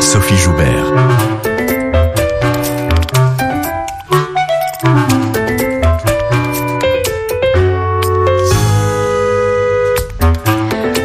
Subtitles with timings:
[0.00, 0.86] Sophie Joubert.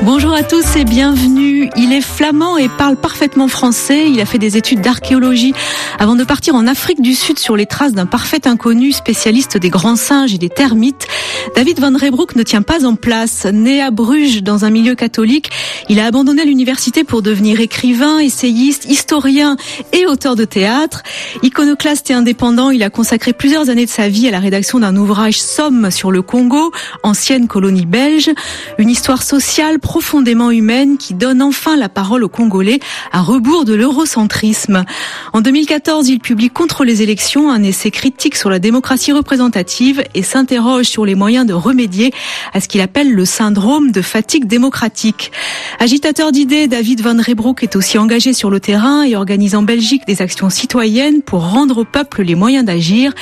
[0.04, 1.70] Bonjour à tous et bienvenue.
[1.76, 4.10] Il est flamand et parle parfaitement français.
[4.10, 5.54] Il a fait des études d'archéologie
[6.00, 9.70] avant de partir en Afrique du Sud sur les traces d'un parfait inconnu spécialiste des
[9.70, 11.08] grands singes et des termites.
[11.56, 13.46] David Van Rebroek ne tient pas en place.
[13.46, 15.50] Né à Bruges dans un milieu catholique,
[15.90, 19.58] il a abandonné l'université pour devenir écrivain, essayiste, historien
[19.94, 21.04] et auteur de théâtre.
[21.44, 24.96] Iconoclaste et indépendant, il a consacré plusieurs années de sa vie à la rédaction d'un
[24.96, 26.72] ouvrage Somme sur le Congo,
[27.04, 28.30] ancienne colonie belge,
[28.78, 32.80] une histoire sociale profondément humaine qui donne enfin la parole aux Congolais
[33.12, 34.86] à rebours de l'eurocentrisme.
[35.34, 40.22] En 2014, il publie Contre les élections, un essai critique sur la démocratie représentative et
[40.22, 42.12] s'interroge sur les moyens de remédier
[42.54, 45.32] à ce qu'il appelle le syndrome de fatigue démocratique.
[45.80, 50.02] Agitateur d'idées, David Van Rebroek est aussi engagé sur le terrain et organise en Belgique
[50.08, 53.14] des actions citoyennes pour rendre au peuple les moyens d'agir.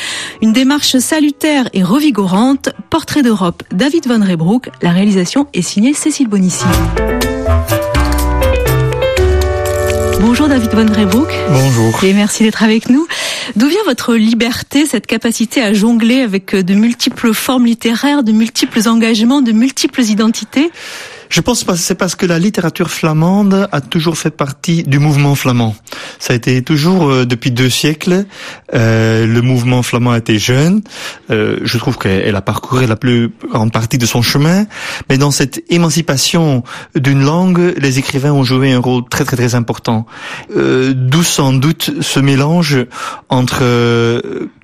[0.42, 2.70] Une démarche salutaire et revigorante.
[2.90, 4.70] Portrait d'Europe, David Van Rebroek.
[4.82, 6.66] La réalisation est signée Cécile Bonissi.
[10.20, 11.30] Bonjour David Rebroek.
[11.50, 12.04] Bonjour.
[12.04, 13.08] Et merci d'être avec nous.
[13.56, 18.88] D'où vient votre liberté, cette capacité à jongler avec de multiples formes littéraires, de multiples
[18.88, 20.72] engagements, de multiples identités?
[21.30, 25.36] Je pense que c'est parce que la littérature flamande a toujours fait partie du mouvement
[25.36, 25.76] flamand.
[26.18, 28.26] Ça a été toujours euh, depuis deux siècles.
[28.74, 30.82] Euh, le mouvement flamand a été jeune.
[31.30, 34.66] Euh, je trouve qu'elle a parcouru la plus grande partie de son chemin.
[35.10, 36.64] Mais dans cette émancipation
[36.96, 40.08] d'une langue, les écrivains ont joué un rôle très très très important.
[40.56, 42.86] Euh, D'où sans doute ce mélange
[43.30, 43.64] entre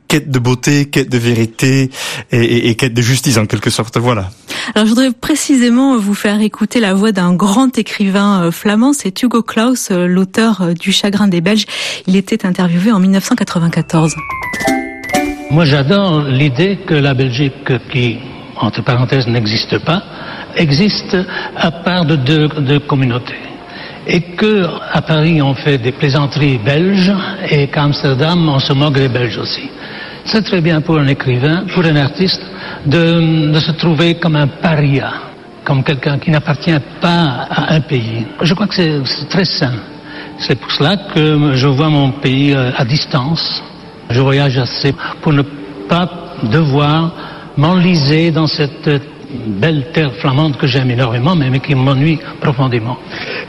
[0.07, 1.89] quête de beauté, quête de vérité
[2.31, 3.97] et, et, et, quête de justice en quelque sorte.
[3.97, 4.29] Voilà.
[4.73, 9.21] Alors je voudrais précisément vous faire écouter la voix d'un grand écrivain euh, flamand, c'est
[9.21, 11.65] Hugo Claus, euh, l'auteur euh, du Chagrin des Belges.
[12.07, 14.15] Il était interviewé en 1994.
[15.51, 18.17] Moi j'adore l'idée que la Belgique, qui
[18.57, 20.01] entre parenthèses n'existe pas,
[20.55, 21.15] existe
[21.55, 23.35] à part de deux, deux communautés
[24.07, 27.13] et que à Paris on fait des plaisanteries belges
[27.49, 29.69] et qu'à Amsterdam on se moque des Belges aussi.
[30.25, 32.41] C'est très bien pour un écrivain, pour un artiste,
[32.85, 35.13] de, se trouver comme un paria,
[35.63, 38.25] comme quelqu'un qui n'appartient pas à un pays.
[38.41, 39.73] Je crois que c'est très sain.
[40.39, 43.63] C'est pour cela que je vois mon pays à distance.
[44.09, 45.43] Je voyage assez pour ne
[45.87, 46.09] pas
[46.43, 47.11] devoir
[47.55, 48.89] m'enliser dans cette
[49.47, 52.97] belle terre flamande que j'aime énormément, mais qui m'ennuie profondément.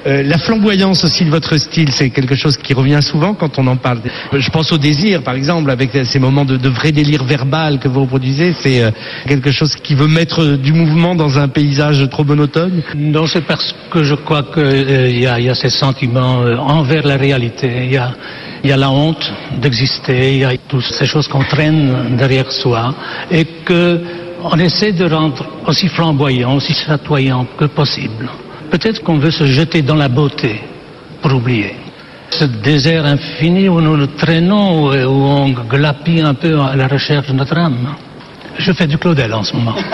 [0.07, 3.67] Euh, la flamboyance aussi de votre style, c'est quelque chose qui revient souvent quand on
[3.67, 4.01] en parle.
[4.33, 7.89] Je pense au désir, par exemple, avec ces moments de, de vrai délire verbal que
[7.89, 8.55] vous reproduisez.
[8.61, 8.91] C'est euh,
[9.27, 13.75] quelque chose qui veut mettre du mouvement dans un paysage trop monotone Non, c'est parce
[13.91, 17.71] que je crois qu'il euh, y, a, y a ces sentiments envers la réalité.
[17.85, 18.13] Il y a,
[18.65, 22.95] y a la honte d'exister, il y a toutes ces choses qu'on traîne derrière soi
[23.31, 24.01] et que
[24.53, 28.29] on essaie de rendre aussi flamboyant, aussi chatoyant que possible.
[28.71, 30.61] Peut-être qu'on veut se jeter dans la beauté
[31.23, 31.77] pour oublier.
[32.31, 37.29] Ce désert infini où nous nous traînons, où on glapit un peu à la recherche
[37.29, 37.95] de notre âme.
[38.59, 39.75] Je fais du Claudel en ce moment.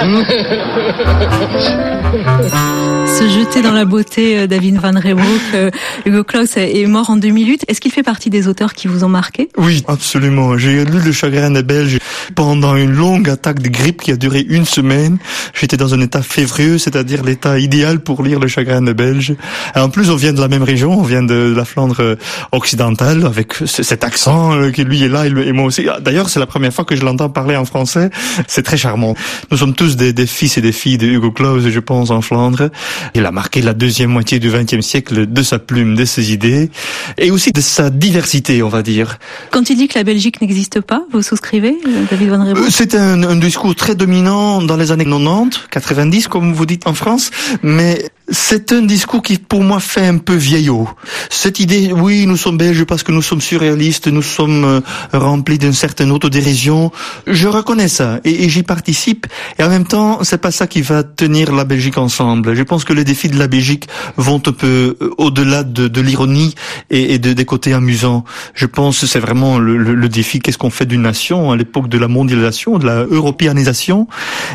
[3.06, 5.73] Se jeter dans la beauté, David Van Rebroek.
[6.06, 7.65] Hugo Claus est mort en 2008.
[7.69, 9.49] Est-ce qu'il fait partie des auteurs qui vous ont marqué?
[9.59, 10.56] Oui, absolument.
[10.56, 11.99] J'ai lu Le Chagrin des Belges
[12.34, 15.19] pendant une longue attaque de grippe qui a duré une semaine.
[15.53, 19.34] J'étais dans un état févrieux, c'est-à-dire l'état idéal pour lire Le Chagrin des Belges.
[19.75, 22.17] Et en plus, on vient de la même région, on vient de la Flandre
[22.53, 25.87] occidentale, avec cet accent qui lui est là et moi aussi.
[26.01, 28.11] D'ailleurs, c'est la première fois que je l'entends parler en français.
[28.53, 29.15] C'est très charmant.
[29.51, 32.21] Nous sommes tous des, des, fils et des filles de Hugo Claus, je pense, en
[32.21, 32.69] Flandre.
[33.15, 36.71] Il a marqué la deuxième moitié du XXe siècle de sa plume, de ses idées,
[37.17, 39.19] et aussi de sa diversité, on va dire.
[39.53, 41.79] Quand il dit que la Belgique n'existe pas, vous souscrivez,
[42.11, 46.53] David Van Rebroek C'est un, un discours très dominant dans les années 90, 90, comme
[46.53, 47.31] vous dites en France,
[47.63, 50.89] mais c'est un discours qui, pour moi, fait un peu vieillot.
[51.30, 54.80] Cette idée, oui, nous sommes belges parce que nous sommes surréalistes, nous sommes euh,
[55.12, 56.91] remplis d'une certaine autodérision.
[57.27, 59.27] Je reconnais ça et, j'y participe.
[59.59, 62.54] Et en même temps, c'est pas ça qui va tenir la Belgique ensemble.
[62.54, 66.54] Je pense que les défis de la Belgique vont un peu au-delà de, l'ironie
[66.91, 68.24] et, et de, des côtés amusants.
[68.54, 70.41] Je pense que c'est vraiment le défi.
[70.41, 74.09] Qu'est-ce qu'on fait d'une nation à l'époque de la mondialisation, de la européanisation?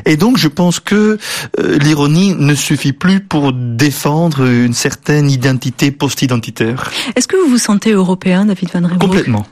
[0.05, 1.17] Et donc, je pense que
[1.59, 6.91] euh, l'ironie ne suffit plus pour défendre une certaine identité post-identitaire.
[7.15, 9.45] Est-ce que vous vous sentez européen, David Van Rebroek Complètement.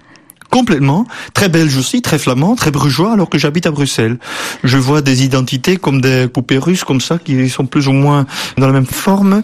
[0.51, 4.17] complètement, très belge aussi, très flamand, très brugeois, alors que j'habite à Bruxelles.
[4.63, 8.25] Je vois des identités comme des poupées russes comme ça, qui sont plus ou moins
[8.57, 9.43] dans la même forme,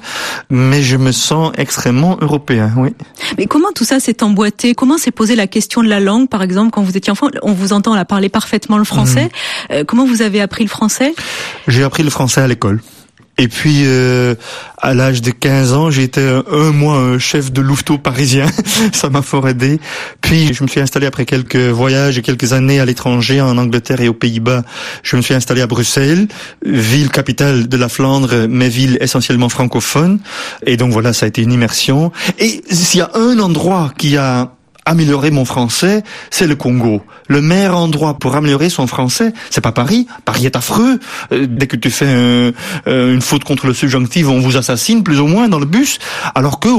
[0.50, 2.91] mais je me sens extrêmement européen, oui.
[3.38, 4.73] Mais comment tout ça s'est emboîté?
[4.73, 7.27] Comment s'est posé la question de la langue, par exemple, quand vous étiez enfant?
[7.41, 9.25] On vous entend la parler parfaitement le français.
[9.25, 9.77] Mhm.
[9.77, 11.13] Euh, comment vous avez appris le français?
[11.68, 12.79] J'ai appris le français à l'école.
[13.41, 14.35] Et puis, euh,
[14.77, 18.45] à l'âge de 15 ans, été un, mois chef de louveteau parisien.
[18.93, 19.79] Ça m'a fort aidé.
[20.21, 23.99] Puis, je me suis installé après quelques voyages et quelques années à l'étranger, en Angleterre
[23.99, 24.61] et aux Pays-Bas.
[25.01, 26.27] Je me suis installé à Bruxelles,
[26.63, 30.19] ville capitale de la Flandre, mais ville essentiellement francophone.
[30.67, 32.11] Et donc voilà, ça a été une immersion.
[32.37, 34.51] Et s'il y a un endroit qui a
[34.86, 37.01] améliorer mon français, c'est le Congo.
[37.28, 40.07] Le meilleur endroit pour améliorer son français, c'est pas Paris.
[40.25, 41.00] Paris est affreux.
[41.31, 42.51] Euh, dès que tu fais euh,
[42.88, 46.00] une faute contre le subjonctif, on vous assassine plus ou moins dans le bus.
[46.36, 46.69] Alors que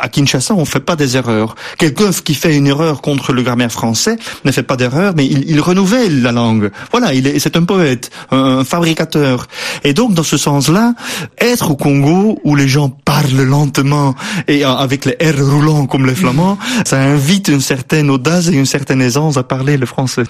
[0.00, 1.54] à Kinshasa, on fait pas des erreurs.
[1.78, 5.60] Quelqu'un qui fait une erreur contre le grammaire français ne fait pas d'erreur, mais il,
[5.60, 6.70] renouvelle la langue.
[6.90, 9.46] Voilà, il est, c'est un poète, un, fabricateur.
[9.84, 10.94] Et donc, dans ce sens-là,
[11.38, 14.14] être au Congo où les gens parlent lentement
[14.48, 18.66] et avec les R roulants comme les Flamands, ça invite une certaine audace et une
[18.66, 20.24] certaine aisance à parler le français.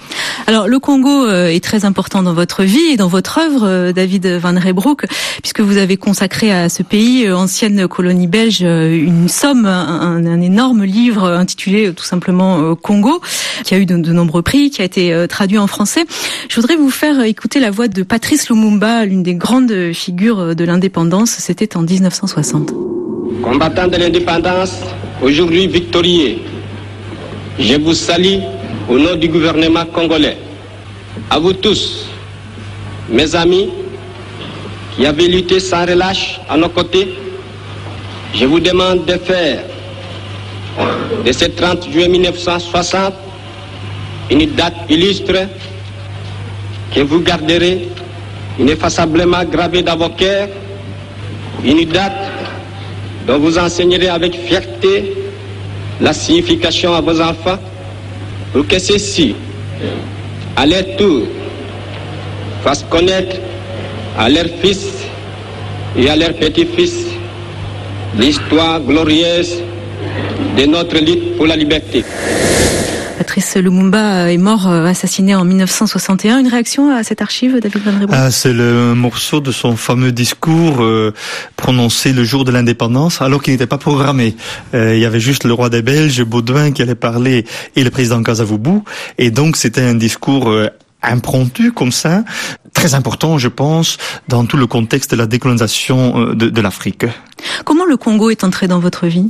[0.47, 3.91] Alors le Congo euh, est très important dans votre vie et dans votre œuvre, euh,
[3.91, 5.05] David Van Reybrouck,
[5.41, 10.41] puisque vous avez consacré à ce pays, euh, ancienne colonie belge, une somme, un, un
[10.41, 13.21] énorme livre intitulé tout simplement Congo,
[13.63, 16.05] qui a eu de, de, nombreux prix, qui a été traduit en français.
[16.49, 20.63] Je voudrais vous faire écouter la voix de Patrice Lumumba, l'une des grandes figures de
[20.63, 21.31] l'indépendance.
[21.31, 22.73] C'était en 1960.
[23.43, 24.81] Combattant de l'indépendance,
[25.21, 26.37] aujourd'hui victorieux,
[27.59, 28.39] je vous salue
[28.89, 30.37] au nom du gouvernement congolais.
[31.29, 32.05] À vous tous,
[33.09, 33.69] mes amis,
[34.95, 37.15] qui avez lutté sans relâche à nos côtés,
[38.33, 39.63] je vous demande de faire
[41.25, 43.13] de ce 30 juillet 1960
[44.31, 45.47] une date illustre
[46.93, 47.87] que vous garderez
[48.59, 50.49] ineffaçablement gravée dans vos cœurs,
[51.63, 52.31] une date
[53.27, 55.13] dont vous enseignerez avec fierté
[56.01, 57.57] la signification à vos enfants
[58.53, 59.35] pour que ceux-ci,
[60.55, 61.23] à leur tour,
[62.63, 63.37] fassent connaître
[64.17, 64.87] à leurs fils
[65.97, 67.05] et à leurs petits-fils
[68.17, 69.61] l'histoire glorieuse
[70.57, 72.03] de notre lutte pour la liberté.
[73.35, 76.39] Patrice Lumumba est mort euh, assassiné en 1961.
[76.39, 80.81] Une réaction à cette archive, David Van ah, C'est le morceau de son fameux discours
[80.81, 81.13] euh,
[81.57, 84.37] prononcé le jour de l'indépendance, alors qu'il n'était pas programmé.
[84.73, 87.45] Euh, il y avait juste le roi des Belges, Baudouin, qui allait parler,
[87.75, 88.83] et le président Kasavubu.
[89.17, 90.49] Et donc, c'était un discours
[91.01, 92.23] impromptu comme ça,
[92.73, 93.97] très important, je pense,
[94.29, 97.05] dans tout le contexte de la décolonisation de, de l'Afrique.
[97.65, 99.29] Comment le Congo est entré dans votre vie?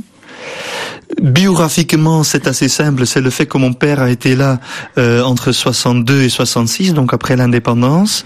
[1.22, 3.06] Biographiquement, c'est assez simple.
[3.06, 4.58] C'est le fait que mon père a été là
[4.98, 8.24] euh, entre 62 et 66, donc après l'indépendance,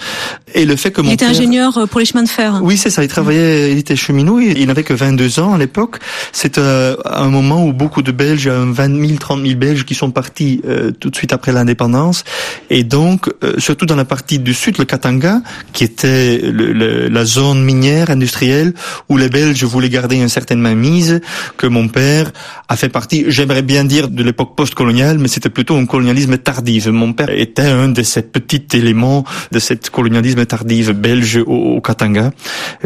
[0.54, 2.60] et le fait que mon il était ingénieur euh, pour les chemins de fer.
[2.62, 3.04] Oui, c'est ça.
[3.04, 4.40] Il travaillait, il était cheminot.
[4.40, 5.98] Il n'avait que 22 ans à l'époque.
[6.32, 10.10] C'est euh, un moment où beaucoup de Belges, 20 000, 30 000 Belges qui sont
[10.10, 12.24] partis euh, tout de suite après l'indépendance,
[12.70, 17.62] et donc surtout dans la partie du sud, le Katanga, qui était le, la zone
[17.62, 18.74] minière industrielle
[19.08, 21.20] où les Belges voulaient garder une certaine mainmise,
[21.56, 22.09] que mon père
[22.68, 26.86] a fait partie, j'aimerais bien dire, de l'époque post-coloniale, mais c'était plutôt un colonialisme tardif.
[26.86, 32.32] Mon père était un de ces petits éléments de cette colonialisme tardif belge au, Katanga.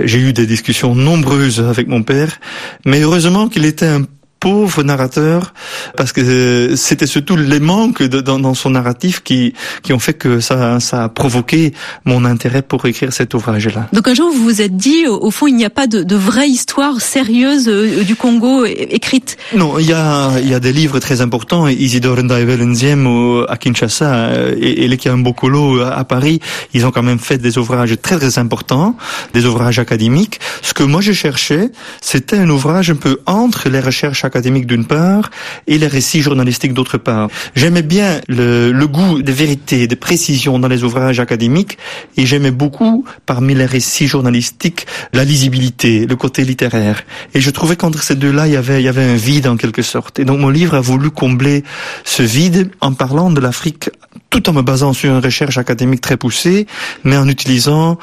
[0.03, 2.41] J'ai eu des discussions nombreuses avec mon père,
[2.85, 4.03] mais heureusement qu'il était un
[4.45, 5.55] pauvre narrateur
[5.97, 10.39] parce que c'était surtout les manques dans, dans, son narratif qui qui ont fait que
[10.41, 11.73] ça ça a provoqué
[12.05, 13.89] mon intérêt pour écrire cet ouvrage-là.
[13.95, 16.17] Donc un jour vous vous êtes dit au, fond il n'y a pas de, de,
[16.17, 19.39] vraie histoire sérieuse euh, du Congo écrite.
[19.55, 23.03] Non, il y a il y a des livres très importants Isidore Ndaivelenziem
[23.49, 26.41] à Kinshasa euh, et, et les Kiambokolo à Paris,
[26.75, 28.95] ils ont quand même fait des ouvrages très très importants,
[29.33, 30.39] des ouvrages académiques.
[30.61, 31.71] Ce que moi je cherchais,
[32.03, 35.31] c'était un ouvrage un peu entre les recherches académiques académiques d'une part
[35.69, 37.29] et les récits journalistiques d'autre part.
[37.55, 41.79] J'aimais bien le, le, goût de vérité, de précision dans les ouvrages académiques
[42.17, 47.05] et j'aimais beaucoup parmi les récits journalistiques la lisibilité, le côté littéraire.
[47.33, 49.57] Et je trouvais qu'entre ces deux-là, il y avait, il y avait un vide en
[49.57, 50.19] quelque sorte.
[50.19, 51.63] Et donc mon livre a voulu combler
[52.05, 53.91] ce vide en parlant de l'Afrique
[54.31, 56.67] tout en me basant sur une recherche académique très poussée,
[57.05, 57.99] mais en utilisant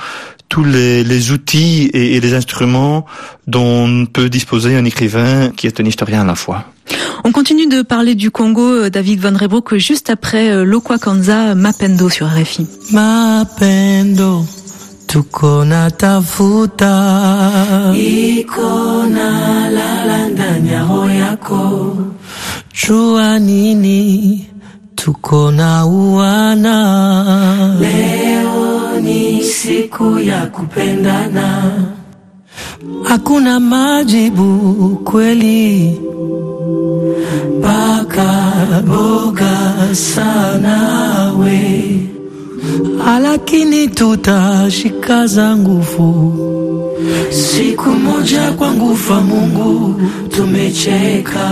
[0.51, 3.05] tous les, les outils et, et, les instruments
[3.47, 6.65] dont peut disposer un écrivain qui est un historien à la fois.
[7.23, 11.55] On continue de parler du Congo, euh, David Van Rebroek, juste après euh, Lokwa Kanza,
[11.55, 12.67] Mapendo sur RFI.
[12.91, 14.43] Mapendo.
[15.07, 16.93] tukona tafuta
[17.93, 19.27] ikona
[19.69, 21.97] lala ndani ya roho yako
[22.73, 24.50] jua nini?
[25.03, 26.77] Tuko na uwana.
[27.79, 31.71] Leo ni siku ya kupendana,
[33.03, 34.45] hakuna majibu
[35.03, 35.99] kweli,
[37.61, 38.53] paka
[38.87, 41.99] boga sana we,
[43.23, 46.37] lakini tutashikaza nguvu.
[47.29, 51.49] Siku moja kwa nguvu Mungu tumecheka.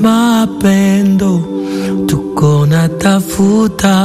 [0.00, 1.57] Mapendo
[2.38, 3.98] tuko na tafuta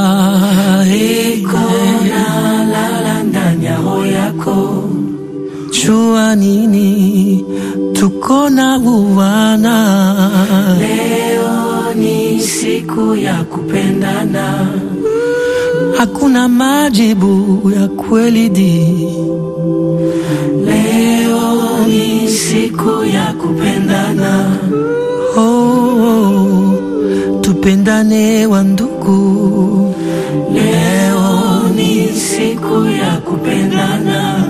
[0.90, 1.58] iko
[2.10, 4.90] na lala ndani ya roho yako.
[5.70, 7.44] Chua nini
[7.92, 9.76] tuko na uwana.
[10.80, 14.66] Leo ni siku ya kupendana.
[15.98, 19.08] Hakuna majibu ya kweli di.
[20.66, 24.58] Leo ni siku ya kupendana.
[27.64, 29.94] Tupendane wa ndugu.
[30.54, 34.44] Leo ni siku ya kupendana.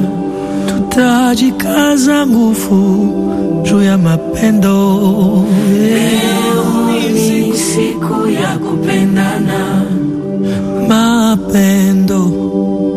[0.67, 3.09] Tutajikaza nguvu
[3.63, 5.47] juu ya mapendo.
[5.73, 6.65] Leo
[7.15, 9.83] ni siku ya kupendana.
[10.89, 12.33] Mapendo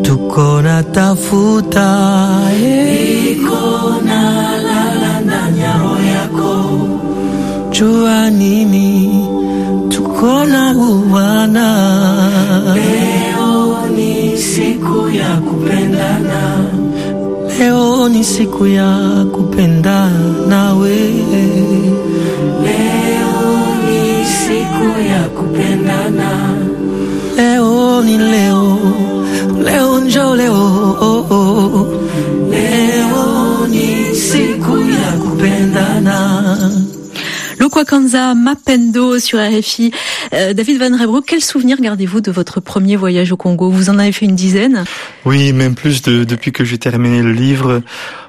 [0.02, 2.18] tuko na tafuta
[3.30, 4.22] iko na
[4.62, 5.17] lala
[7.78, 9.10] jua nini?
[9.88, 11.68] Tuko na uwana.
[12.74, 16.42] Leo ni siku ya kupendana.
[17.58, 18.90] Leo ni siku ya
[19.32, 20.10] kupendana
[37.78, 39.92] Lokwa Kanza, Mapendo sur RFI.
[40.32, 43.70] Euh, David Van Rebro, quel souvenir gardez-vous de votre premier voyage au Congo?
[43.70, 44.82] Vous en avez fait une dizaine?
[45.24, 47.82] Oui, même plus de, depuis que j'ai terminé le livre.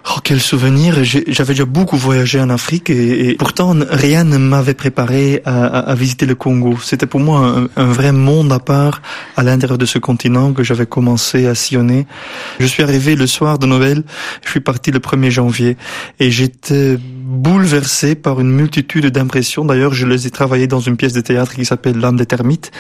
[0.07, 5.41] Oh, quel souvenir J'avais déjà beaucoup voyagé en Afrique et, pourtant rien ne m'avait préparé
[5.45, 6.77] à visiter le Congo.
[6.81, 9.01] C'était pour moi un, un vrai monde à part
[9.35, 12.07] à l'intérieur de ce continent que j'avais commencé à sillonner.
[12.59, 14.03] Je suis arrivé le soir de Noël,
[14.43, 15.77] je suis parti le 1er janvier
[16.19, 19.65] et j'étais bouleversé par une multitude d'impressions.
[19.65, 22.71] D'ailleurs, je les ai travaillées dans une pièce de théâtre qui s'appelle L'âme des termites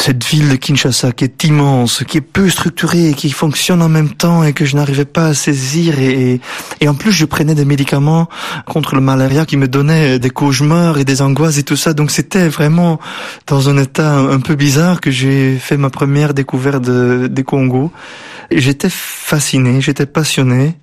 [0.00, 4.08] cette ville de Kinshasa qui est immense, qui est peu structurée, qui fonctionne en même
[4.10, 6.40] temps et que je n'arrivais pas à saisir et,
[6.80, 8.26] et, en plus je prenais des médicaments
[8.66, 11.92] contre le malaria qui me donnaient des cauchemars et des angoisses et tout ça.
[11.92, 12.98] Donc c'était vraiment
[13.46, 17.92] dans un état un, peu bizarre que j'ai fait ma première découverte de- des Congo.
[18.50, 20.76] Et J'étais fasciné, j'étais passionné.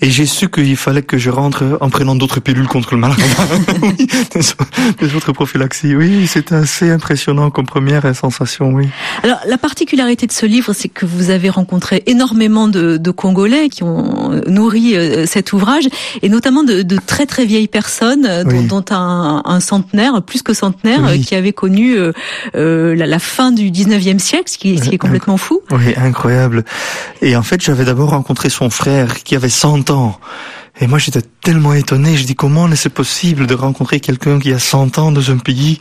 [0.00, 3.24] Et j'ai su qu'il fallait que je rentre en prenant d'autres pilules contre le malaria.
[3.82, 4.06] oui,
[5.00, 5.94] des, autres prophylaxies.
[5.94, 8.88] Oui, c'était assez impressionnant comme première sensation, oui.
[9.22, 13.68] Alors, la particularité de ce livre, c'est que vous avez rencontré énormément de, de Congolais
[13.68, 15.84] qui ont nourri euh, cet ouvrage,
[16.22, 20.42] et notamment de, de très très vieilles personnes, euh, dont, dont un, un centenaire, plus
[20.42, 21.20] que centenaire, Oui.
[21.20, 22.12] euh, qui avait connu euh,
[22.56, 25.60] euh, la, la fin du 19e siècle, ce qui, ce qui est complètement fou.
[25.70, 26.64] Oui, incroyable.
[27.22, 29.83] Et en fait, j'avais d'abord rencontré son frère qui avait 100
[30.80, 32.16] Et moi, j'étais tellement étonné.
[32.16, 35.80] Je dis, comment est-ce possible de rencontrer quelqu'un qui a 100 ans dans un pays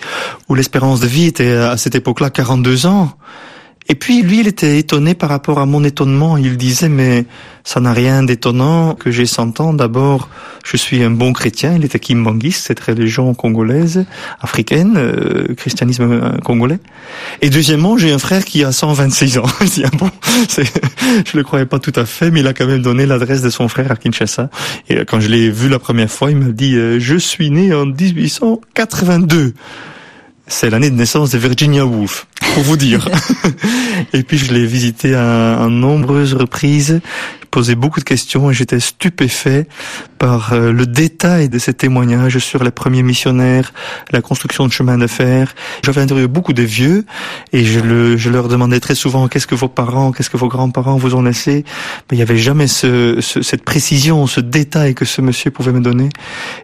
[0.49, 3.11] où l'espérance de vie était à cette époque-là 42 ans?
[3.89, 6.37] Et puis lui, il était étonné par rapport à mon étonnement.
[6.37, 7.25] Il disait, mais
[7.63, 9.73] ça n'a rien d'étonnant que j'ai 100 ans.
[9.73, 10.29] D'abord,
[10.63, 11.75] je suis un bon chrétien.
[11.75, 14.05] Il était kimbangiste, cette religion congolaise,
[14.41, 16.79] africaine, euh, christianisme euh, congolais.
[17.41, 19.45] Et deuxièmement, j'ai un frère qui a 126 ans.
[19.61, 20.09] Je dis, ah bon,
[21.25, 23.49] je le croyais pas tout à fait, mais il a quand même donné l'adresse de
[23.49, 24.49] son frère à Kinshasa.
[24.89, 27.49] Et euh, quand je l'ai vu la première fois, il m'a dit, euh, je suis
[27.49, 29.53] né en 1882.
[30.47, 33.07] C'est l'année de naissance de Virginia Woolf, pour vous dire.
[34.13, 37.01] et puis je l'ai visité à, à nombreuses reprises,
[37.49, 39.67] posé beaucoup de questions et j'étais stupéfait
[40.23, 43.73] par euh, le détail de ces témoignages sur les premiers missionnaires,
[44.13, 45.53] la construction de chemins de fer.
[45.83, 47.03] J'avais interviewé beaucoup de vieux
[47.51, 50.47] et je, le, je leur demandais très souvent qu'est-ce que vos parents, qu'est-ce que vos
[50.47, 51.65] grands-parents vous ont laissé?
[52.09, 55.73] Mais il n'y avait jamais ce, ce- cette précision, ce détail que ce monsieur pouvait
[55.73, 56.07] me donner.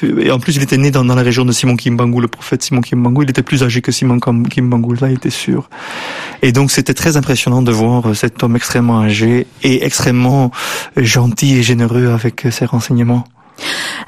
[0.02, 2.64] Et en plus, il était né dans, dans la région de Simon Kimbangu, le prophète
[2.64, 3.24] Simon Kimbangu.
[3.26, 5.70] Il était plus âgé que Simon Kim- Kimbangu, là, il était sûr.
[6.44, 10.50] Et donc, c'était très impressionnant de voir cet homme extrêmement âgé et extrêmement
[10.96, 13.26] gentil et généreux avec ses renseignements.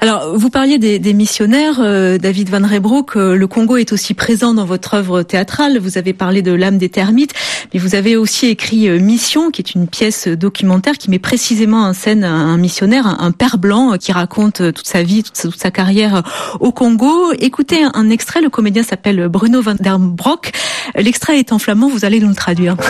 [0.00, 3.16] Alors, vous parliez des, missionnaires, euh, David Van Rebroek.
[3.16, 5.78] euh, le Congo est aussi présent dans votre œuvre théâtrale.
[5.78, 7.32] Vous avez parlé de l'âme des termites,
[7.72, 11.84] mais vous avez aussi écrit euh, Mission, qui est une pièce documentaire qui met précisément
[11.84, 15.70] en scène un, missionnaire, un, père blanc, euh, qui raconte toute sa vie, toute sa,
[15.70, 16.22] carrière
[16.60, 17.32] au Congo.
[17.38, 18.40] Écoutez un, un extrait.
[18.40, 20.52] Le comédien s'appelle Bruno Van der Broek.
[20.96, 21.88] L'extrait est en flamand.
[21.88, 22.76] Vous allez nous le traduire.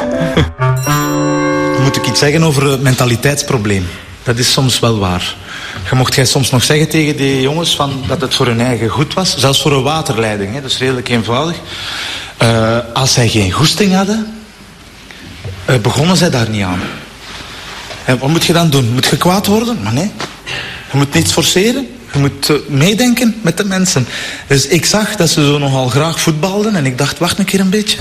[1.82, 3.84] Moet ik iets zeggen over het mentaliteitsprobleem?
[4.22, 5.36] Dat is soms wel waar.
[5.90, 8.88] Je mocht jij soms nog zeggen tegen die jongens van dat het voor hun eigen
[8.88, 9.36] goed was.
[9.36, 11.56] Zelfs voor een waterleiding, hè, dat is redelijk eenvoudig.
[12.42, 14.34] Uh, als zij geen goesting hadden,
[15.70, 16.80] uh, begonnen zij daar niet aan.
[18.04, 18.92] En wat moet je dan doen?
[18.92, 19.82] Moet je kwaad worden?
[19.82, 20.10] Maar nee.
[20.90, 21.88] Je moet niets forceren.
[22.12, 24.06] Je moet uh, meedenken met de mensen.
[24.46, 27.60] Dus ik zag dat ze zo nogal graag voetbalden en ik dacht, wacht een keer
[27.60, 27.96] een beetje.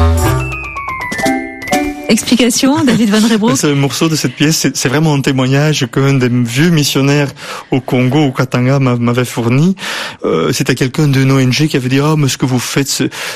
[2.12, 3.56] Explication, David Van Rebroek.
[3.56, 7.32] Ce morceau de cette pièce, c'est vraiment un témoignage qu'un des vieux missionnaires
[7.72, 9.78] au Congo, au Katanga, m'avait fourni.
[10.26, 12.90] Euh, c'était quelqu'un d'une ONG qui avait dit ah mais ce que vous faites,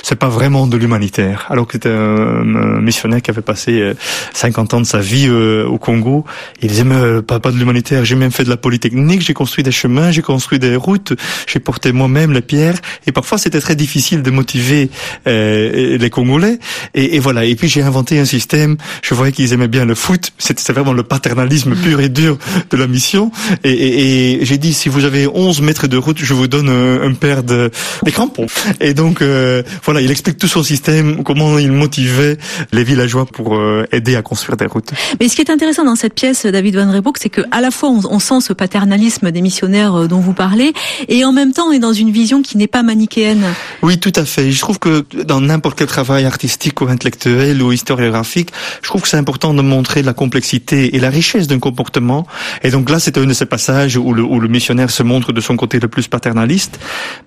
[0.03, 1.45] c'est pas vraiment de l'humanitaire.
[1.49, 3.93] Alors que c'était un, missionnaire qui avait passé euh,
[4.33, 6.25] 50 ans de sa vie euh, au Congo.
[6.61, 8.03] Il disait mais pas, pas de l'humanitaire.
[8.03, 11.13] J'ai même fait de la polytechnique, j'ai construit des chemins, j'ai construit des routes,
[11.47, 12.81] j'ai porté moi-même les pierres.
[13.07, 14.89] Et parfois c'était très difficile de motiver
[15.27, 16.59] euh, les Congolais.
[16.93, 17.45] Et voilà.
[17.45, 18.64] Et puis j'ai inventé un système
[19.01, 20.31] je voyais qu'ils aimaient bien le foot.
[20.37, 22.37] C'était vraiment le paternalisme pur et dur
[22.69, 23.31] de la mission.
[23.63, 26.69] Et, et, et j'ai dit, si vous avez 11 mètres de route, je vous donne
[26.69, 27.71] un, un paire de
[28.03, 28.47] des crampons.
[28.79, 32.37] Et donc, euh, voilà, il explique tout son système, comment il motivait
[32.71, 34.91] les villageois pour euh, aider à construire des routes.
[35.19, 37.71] Mais ce qui est intéressant dans cette pièce, David Van Rebroek, c'est que à la
[37.71, 40.73] fois on, on, sent ce paternalisme des missionnaires euh, dont vous parlez,
[41.07, 43.43] et en même temps on est dans une vision qui n'est pas manichéenne.
[43.81, 44.51] Oui, tout à fait.
[44.51, 48.51] Je trouve que dans n'importe quel travail artistique ou intellectuel ou historiographique,
[48.81, 52.27] je trouve que c'est important de montrer la complexité et la richesse d'un comportement.
[52.63, 55.31] Et donc là, c'est un de ces passages où le, où le, missionnaire se montre
[55.31, 56.79] de son côté le plus paternaliste.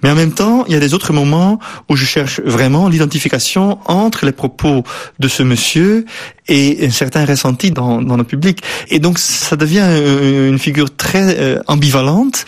[0.02, 1.58] Mais en même temps, il y a des autres moments
[1.88, 4.84] où je cherche vraiment l'identification entre les propos
[5.18, 6.04] de ce monsieur
[6.48, 8.62] et un certain ressenti dans, dans le public.
[8.88, 9.86] Et donc, ça devient
[10.48, 12.46] une figure très euh, ambivalente.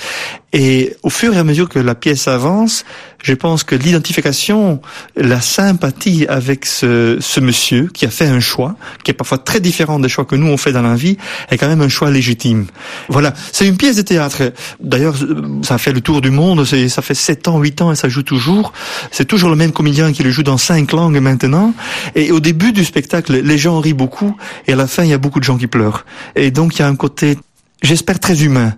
[0.52, 2.85] Et au fur et à mesure que la pièce avance,
[3.23, 4.80] je pense que l'identification,
[5.16, 9.61] la sympathie avec ce, ce, monsieur qui a fait un choix, qui est parfois très
[9.61, 11.19] différent des choix que nous on fait dans la vie,
[11.50, 12.66] est quand même un choix légitime.
[13.09, 14.52] Voilà, c'est une pièce de théâtre.
[14.80, 15.14] D'ailleurs,
[15.62, 18.23] ça fait le tour du monde, ça fait 7 ans, 8 ans et ça joue
[18.23, 18.73] toujours.
[19.12, 21.75] C'est toujours le même comédien qui le joue dans cinq langues maintenant.
[22.14, 25.14] Et au début du spectacle, les gens rient beaucoup et à la fin, il y
[25.14, 26.05] a beaucoup de gens qui pleurent.
[26.37, 27.37] Et donc, il y a un côté
[27.83, 28.75] j'espère très humain.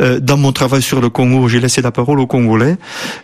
[0.00, 2.76] Euh, dans mon travail sur le Congo, j'ai laissé la parole aux Congolais.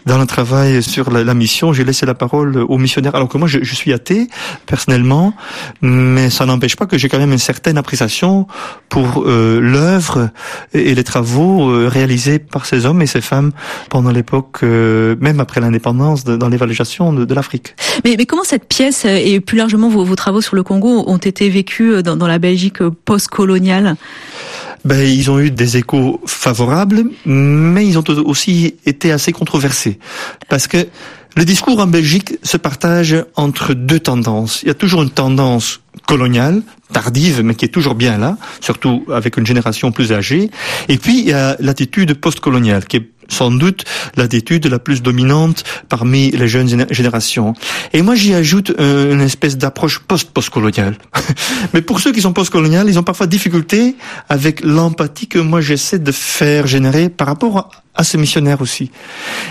[0.06, 3.14] Dans le travail sur la, mission, j'ai laissé la parole aux missionnaires.
[3.14, 4.28] Alors que moi, je, suis athée,
[4.66, 5.34] personnellement,
[5.82, 8.46] mais ça n'empêche pas que j'ai quand même une certaine appréciation
[8.88, 10.30] pour euh, l'œuvre
[10.74, 13.52] et, les travaux euh, réalisés par ces hommes et ces femmes
[13.88, 17.74] pendant l'époque, euh, même après l'indépendance, dans l'évaluation de, l'Afrique.
[18.04, 21.48] Mais, comment cette pièce et plus largement vos, vos travaux sur le Congo ont été
[21.48, 23.96] vécus dans, dans la Belgique post-coloniale?
[24.84, 29.98] Ben, ils ont eu des échos favorables, mais ils ont aussi été assez controversés.
[30.48, 30.86] Parce que
[31.36, 34.62] le discours en Belgique se partage entre deux tendances.
[34.62, 39.04] Il y a toujours une tendance coloniale, tardive, mais qui est toujours bien là, surtout
[39.12, 40.50] avec une génération plus âgée.
[40.88, 43.84] Et puis, il y a l'attitude postcoloniale, qui est sans doute
[44.16, 47.54] l'attitude la plus dominante parmi les jeunes générations.
[47.92, 50.96] Et moi, j'y ajoute une espèce d'approche post-postcoloniale.
[51.74, 53.96] Mais pour ceux qui sont postcoloniales, ils ont parfois difficulté
[54.28, 58.90] avec l'empathie que moi j'essaie de faire générer par rapport à ce missionnaire aussi.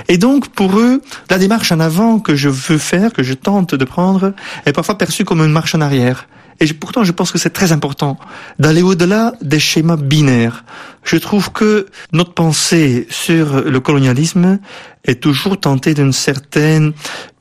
[0.07, 3.75] Et donc, pour eux, la démarche en avant que je veux faire, que je tente
[3.75, 4.33] de prendre,
[4.65, 6.27] est parfois perçue comme une marche en arrière.
[6.59, 8.17] Et pourtant, je pense que c'est très important
[8.59, 10.65] d'aller au-delà des schémas binaires.
[11.03, 14.59] Je trouve que notre pensée sur le colonialisme
[15.05, 16.93] est toujours tentée d'une certaine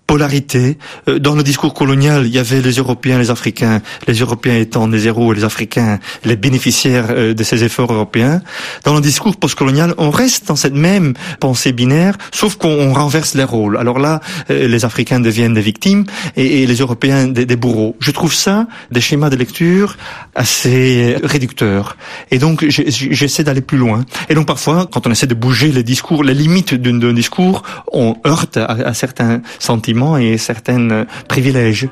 [0.09, 0.79] polarité.
[1.07, 5.07] Dans le discours colonial, il y avait les Européens, les Africains, les Européens étant les
[5.07, 8.41] héros et les Africains les bénéficiaires de ces efforts européens.
[8.85, 13.45] Dans le discours postcolonial, on reste dans cette même pensée binaire, sauf qu'on renverse les
[13.45, 13.77] rôles.
[13.77, 17.95] Alors là, les Africains deviennent des victimes et, les Européens des, des bourreaux.
[18.01, 19.97] Je trouve ça des schémas de lecture
[20.39, 21.97] assez réducteurs.
[22.31, 24.05] Et donc, j'essaie d'aller plus loin.
[24.29, 28.17] Et donc, parfois, quand on essaie de bouger les discours, les limites d'un discours, on
[28.27, 31.89] heurte à, certains sentiments et certains privilèges.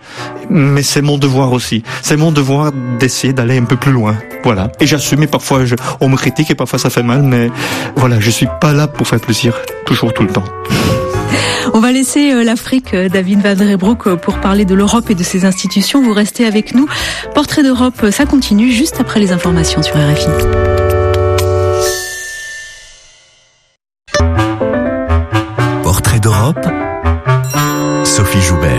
[0.48, 1.82] Mais c'est mon devoir aussi.
[2.02, 4.16] C'est mon devoir d'essayer d'aller un peu plus loin.
[4.44, 4.70] Voilà.
[4.80, 5.62] Et j'assume, et parfois
[6.00, 7.50] on me critique et parfois ça fait mal, mais
[7.96, 9.54] voilà, je suis pas là pour faire plaisir,
[9.84, 10.44] toujours, tout le temps.
[11.74, 13.54] On va laisser euh, l'Afrique, euh, David Van
[14.06, 16.02] euh, pour parler de l'Europe et de ses institutions.
[16.02, 16.88] Vous restez avec nous.
[17.34, 20.26] Portrait d'Europe, ça continue juste après les informations sur RFI.
[25.82, 26.66] Portrait d'Europe,
[28.04, 28.75] Sophie Joubert.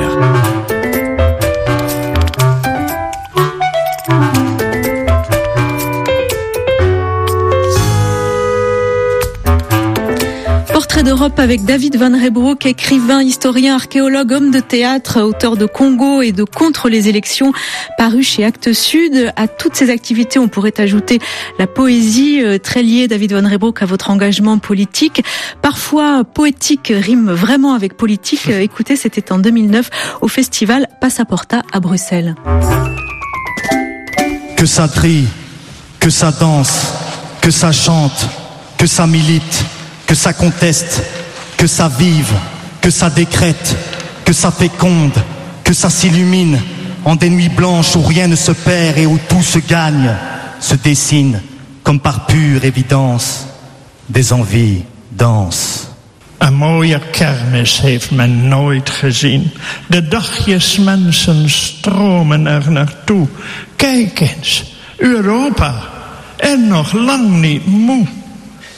[11.08, 16.34] d'Europe avec David Van Rebroek, écrivain, historien, archéologue, homme de théâtre, auteur de Congo et
[16.34, 17.54] de Contre les élections,
[17.98, 19.32] paru chez Actes Sud.
[19.38, 21.20] À toutes ces activités, on pourrait ajouter
[21.60, 25.24] la poésie, euh, très liée, David Van Rebroek, à votre engagement politique.
[25.62, 28.50] Parfois, poétique rime vraiment avec politique.
[28.50, 29.90] Euh, Écoutez, c'était en 2009
[30.20, 32.36] au festival Passaporta à Bruxelles.
[34.58, 35.26] Que ça crie,
[36.02, 36.92] que ça danse,
[37.40, 38.28] que ça chante,
[38.78, 39.64] que ça milite,
[40.08, 41.04] que ça conteste,
[41.58, 42.34] que ça vive,
[42.82, 43.76] que ça décrète,
[44.26, 45.14] que ça féconde,
[45.64, 46.60] que ça s'illumine
[47.06, 50.16] en des nuits blanches où rien ne se perd et où tout se gagne,
[50.60, 51.42] se dessine
[51.84, 53.48] comme par pure évidence
[54.10, 55.88] des envies denses.
[56.38, 59.52] Een mooie kermis heeft men nooit gezien.
[59.88, 63.28] De dagjes mensen stromen er naartoe.
[63.76, 64.64] Kijk eens,
[64.98, 65.74] Europa,
[66.38, 68.06] en nog lang niet moe.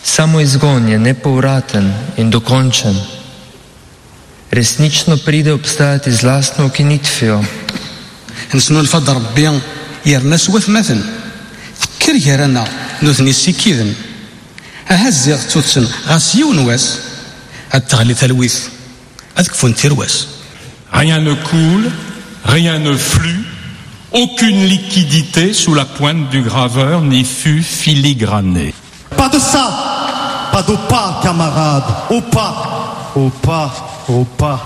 [0.05, 3.01] Samo izgon je nepovraten in dokončen.
[4.51, 7.45] Resnično pride obstajati z lastno ukinitvijo.
[8.55, 9.61] نسنو الفضل ربي
[10.07, 11.01] يرنا سوا ثماثن
[11.81, 12.65] فكر يرانا
[13.03, 13.95] نوثني السكيذن
[14.91, 16.99] أهزيغ توتسن غاس يون واس
[17.75, 18.59] التغلي تلويث
[19.39, 20.27] أذكفون تيرواس
[20.93, 21.91] Rien ne coule,
[22.45, 23.45] rien ne flue,
[24.13, 28.73] aucune liquidité sous la pointe du graveur n'y fut filigranée.
[29.17, 29.65] Pas de ça,
[32.22, 32.56] pas,
[33.16, 33.72] au pas,
[34.10, 34.60] au pas.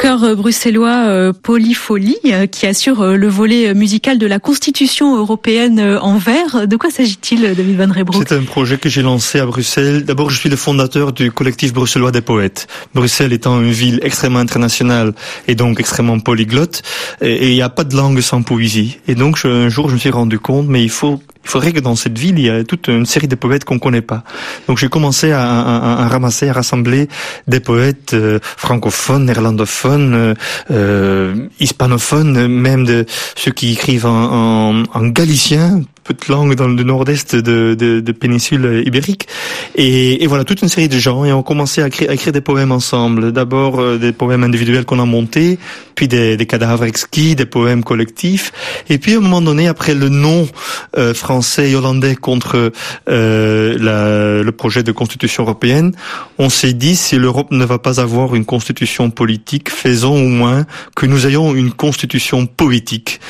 [0.00, 5.78] Chœur bruxellois euh, Polyfolie euh, qui assure euh, le volet musical de la Constitution européenne
[5.80, 6.68] euh, en vers.
[6.68, 10.04] De quoi s'agit-il, David Van Rebroek C'est un projet que j'ai lancé à Bruxelles.
[10.04, 12.66] D'abord, je suis le fondateur du collectif bruxellois des poètes.
[12.94, 15.12] Bruxelles étant une ville extrêmement internationale
[15.48, 16.82] et donc extrêmement polyglotte,
[17.22, 18.98] et il n'y a pas de langue sans poésie.
[19.08, 21.72] Et donc, je- un jour, je me suis rendu compte, mais il faut, il faudrait
[21.72, 24.24] que dans cette ville, il y a toute une série de poètes qu'on connaît pas.
[24.66, 27.08] Donc, j'ai commencé à, ramasser, à rassembler
[27.46, 30.34] des poètes euh, francophones, néerlandophones, euh,
[30.72, 33.06] euh, hispanophones, même de
[33.36, 38.12] ceux qui écrivent en, en, en galicien, petite langue dans le nord-est de, de, de
[38.12, 39.28] péninsule ibérique.
[39.74, 41.24] Et, voilà, toute une série de gens.
[41.24, 43.32] Et on commençait à écrire, à écrire des poèmes ensemble.
[43.32, 45.58] D'abord euh, des poèmes individuels qu'on a montés,
[45.94, 48.52] puis des, cadavres exquis, des poèmes collectifs.
[48.88, 50.48] Et puis à un moment donné, après le non
[50.96, 52.72] euh, français et hollandais contre
[53.08, 55.92] euh, le projet de constitution européenne,
[56.38, 60.66] on s'est dit si l'Europe ne va pas avoir une constitution politique, faisons au moins
[60.94, 63.20] que nous ayons une constitution poétique.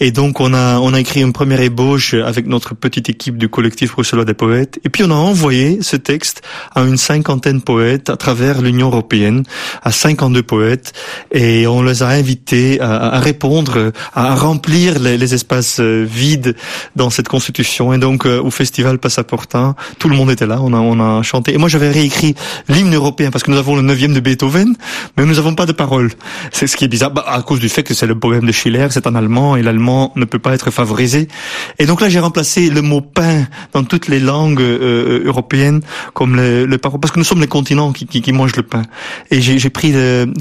[0.00, 3.48] Et donc on a on a écrit une première ébauche avec notre petite équipe du
[3.48, 4.78] collectif bruxellois des poètes.
[4.84, 6.42] Et puis on a envoyé ce texte
[6.74, 9.44] à une cinquantaine de poètes à travers l'Union européenne,
[9.82, 10.92] à 52 poètes,
[11.32, 16.54] et on les a invités à, répondre, à remplir les, espaces euh, vides
[16.94, 17.92] dans cette constitution.
[17.92, 21.22] Et donc euh, au festival Passaportin, tout le monde était là, on a on a
[21.22, 21.54] chanté.
[21.54, 22.34] Et moi j'avais réécrit
[22.68, 24.74] l'hymne européen parce que nous avons le neuvième de Beethoven,
[25.16, 26.10] mais nous n'avons pas de paroles.
[26.52, 28.52] C'est ce qui est bizarre, bah, à cause du fait que c'est le poème de
[28.52, 31.28] Schiller, c'est en allemand et l'allemand ne peut pas être favorisé.
[31.78, 35.82] Et donc là, j'ai remplacé le mot pain dans toutes les langues euh, européennes
[36.14, 38.82] comme le, le parce que nous sommes les continents qui, qui, qui mangent le pain.
[39.30, 39.92] Et j'ai pris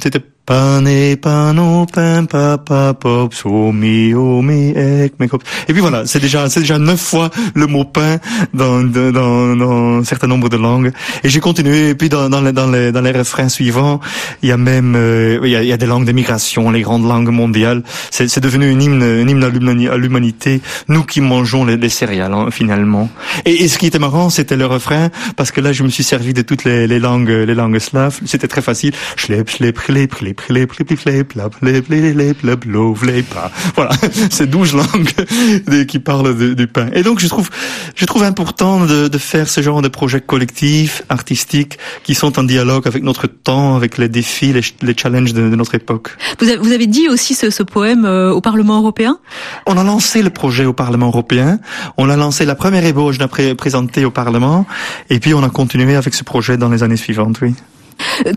[0.01, 5.13] c'était Pano, pain, papa, pop, omi, ek.
[5.67, 8.17] Et puis voilà, c'est déjà, c'est déjà neuf fois le mot pain
[8.53, 10.91] dans, dans, dans, un certain nombre de langues.
[11.23, 13.99] Et j'ai continué, et puis dans, dans, les, dans, les, dans les refrains suivants,
[14.43, 17.07] il y a même, euh, il, y a, y a des langues d'émigration, les grandes
[17.07, 17.81] langues mondiales.
[18.11, 21.77] C'est c'est devenu une hymne, une hymne à l'humani- à l'humanité, nous qui mangeons les,
[21.77, 23.09] les céréales, hein, finalement.
[23.45, 26.03] Et, et ce qui était marrant, c'était le refrain, parce que là, je me suis
[26.03, 28.19] servi de toutes les, les langues, les langues slaves.
[28.25, 28.93] C'était très facile.
[29.15, 30.34] Schlep, schlep, schlep, schlep,
[33.75, 33.91] Voilà,
[34.29, 36.87] c'est douze langues qui parlent du pain.
[36.93, 37.49] Et donc, je trouve,
[37.95, 42.43] je trouve important de, de faire ce genre de projets collectifs, artistiques, qui sont en
[42.43, 46.09] dialogue avec notre temps, avec les défis, les, les challenges de, de notre époque.
[46.39, 49.17] vous avez, vous avez dit aussi ce, ce poème euh, au Parlement européen?
[49.65, 51.59] On a lancé le projet au Parlement européen.
[51.97, 54.65] On a lancé la première ébauche d'un pré- présenté au Parlement.
[55.09, 57.53] Et puis, on a continué avec ce projet dans les années suivantes, oui.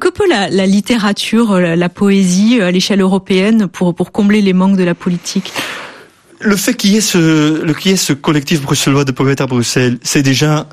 [0.01, 4.53] Que peut la, littérature, euh, la, poésie euh, à l'échelle européenne pour, pour combler les
[4.53, 5.53] manques de la politique?
[6.41, 9.99] Le fait qu'il y ait ce, y ait ce collectif bruxellois de poètes à Bruxelles,
[10.03, 10.69] c'est déjà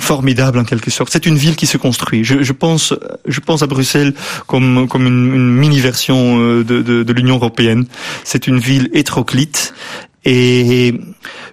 [0.00, 1.10] formidable en quelque sorte.
[1.12, 2.24] C'est une ville qui se construit.
[2.24, 2.94] Je, pense,
[3.26, 4.14] je pense à Bruxelles
[4.46, 7.86] comme comme une, une mini version euh, de, de, de l'Union européenne.
[8.24, 9.74] C'est une ville hétéroclite
[10.24, 10.94] et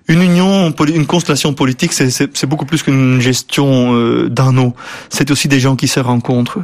[0.08, 4.74] une union, une constellation politique, c'est beaucoup plus qu'une gestion euh, d'anneaux.
[5.10, 6.60] C'est aussi des gens qui se rencontrent.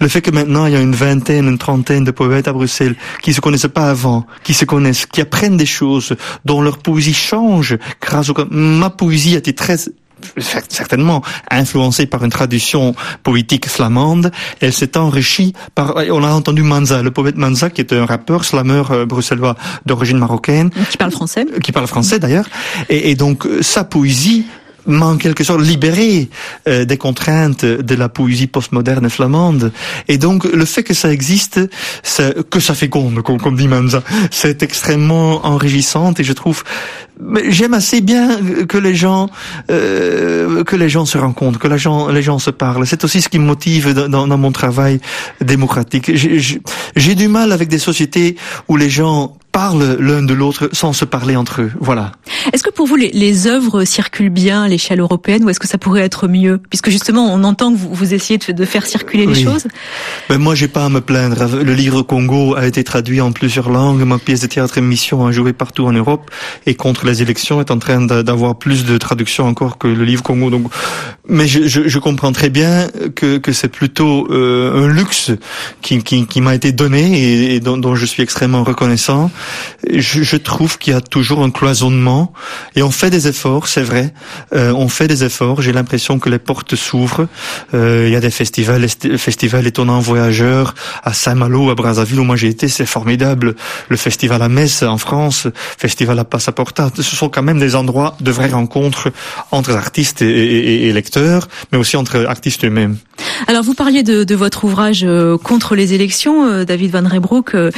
[0.00, 2.94] Le fait que maintenant il y a une vingtaine, une trentaine de poètes à Bruxelles
[3.22, 6.14] qui se connaissaient pas avant, qui se connaissent, qui apprennent des choses,
[6.44, 8.34] dont leur poésie change grâce au...
[8.50, 9.76] Ma poésie a été très
[10.68, 14.30] certainement influencée par une tradition poétique flamande.
[14.60, 18.44] Elle s'est enrichie par, on a entendu Manza, le poète Manza, qui est un rappeur,
[18.44, 19.56] slameur euh, bruxellois
[19.86, 20.70] d'origine marocaine.
[20.90, 21.46] Qui parle français.
[21.62, 22.46] Qui parle français d'ailleurs.
[22.88, 24.46] Et, et donc, sa poésie
[24.86, 26.28] m'a en quelque sorte libéré
[26.68, 29.72] euh, des contraintes de la poésie postmoderne flamande.
[30.08, 31.60] Et donc le fait que ça existe,
[32.50, 36.64] que ça féconde, comme, comme dit Manza, c'est extrêmement enrichissant et je trouve
[37.48, 39.28] j'aime assez bien que les gens
[39.70, 42.86] euh, que les gens se rencontrent, que les gens les gens se parlent.
[42.86, 45.00] C'est aussi ce qui me motive dans, dans mon travail
[45.40, 46.10] démocratique.
[46.14, 48.36] J'ai du mal avec des sociétés
[48.68, 51.70] où les gens parlent l'un de l'autre sans se parler entre eux.
[51.78, 52.10] Voilà.
[52.52, 55.68] Est-ce que pour vous les, les œuvres circulent bien à l'échelle européenne ou est-ce que
[55.68, 56.60] ça pourrait être mieux?
[56.70, 59.68] Puisque justement on entend que vous, vous essayez de, de, faire circuler les choses.
[60.28, 61.62] Ben moi j'ai pas à me plaindre.
[61.62, 64.02] Le livre Congo a été traduit en plusieurs langues.
[64.02, 66.32] Ma pièce de théâtre Mission a joué partout en Europe
[66.66, 70.22] et contre les élections est en train d'avoir plus de traductions encore que le livre
[70.22, 70.50] Congo.
[70.50, 70.66] Donc,
[71.28, 75.30] mais je, je, je comprends très bien que, que c'est plutôt euh, un luxe
[75.80, 79.30] qui, qui, qui m'a été donné et, et dont, dont, je suis extrêmement reconnaissant
[79.90, 82.32] je, je trouve qu'il y a toujours un cloisonnement
[82.76, 84.12] et on fait des efforts, c'est vrai.
[84.54, 85.62] Euh, on fait des efforts.
[85.62, 87.26] J'ai l'impression que les portes s'ouvrent.
[87.74, 92.24] Euh, il y a des festivals, le festival étonnant voyageurs à Saint-Malo, à Brazzaville où
[92.24, 93.54] moi j'ai été, c'est formidable.
[93.88, 98.16] Le festival à Metz en France, festival à Passaporta, ce sont quand même des endroits
[98.20, 99.12] de vraies rencontres
[99.50, 102.96] entre artistes et, lecteurs, mais aussi entre artistes eux-mêmes.
[103.46, 107.70] Alors vous parliez de, votre ouvrage euh, contre les élections, euh, David Van Rebroek, euh,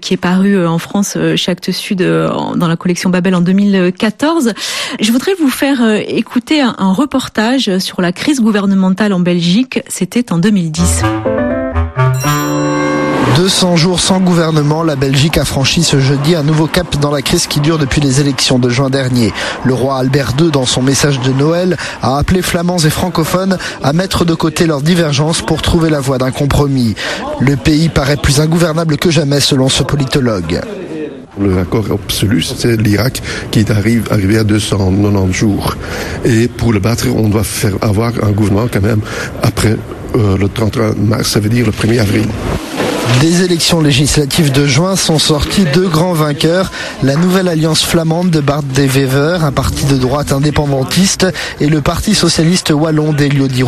[0.00, 4.52] qui est paru en France chez Actes Sud dans la collection Babel en 2014.
[5.00, 9.80] Je voudrais vous faire écouter un reportage sur la crise gouvernementale en Belgique.
[9.88, 11.02] C'était en 2010.
[13.42, 17.22] 200 jours sans gouvernement, la Belgique a franchi ce jeudi un nouveau cap dans la
[17.22, 19.32] crise qui dure depuis les élections de juin dernier.
[19.64, 23.92] Le roi Albert II, dans son message de Noël, a appelé flamands et francophones à
[23.92, 26.94] mettre de côté leurs divergences pour trouver la voie d'un compromis.
[27.40, 30.60] Le pays paraît plus ingouvernable que jamais selon ce politologue.
[31.40, 35.76] Le accord absolu, c'est l'Irak qui arrive arrivé à 290 jours.
[36.24, 39.00] Et pour le battre, on doit faire avoir un gouvernement quand même
[39.42, 39.76] après
[40.14, 42.26] euh, le 31 mars, ça veut dire le 1er avril.
[43.20, 46.72] Des élections législatives de juin sont sortis deux grands vainqueurs,
[47.02, 51.26] la nouvelle alliance flamande de Bart de Wever, un parti de droite indépendantiste,
[51.60, 53.62] et le parti socialiste wallon d'Elio Di.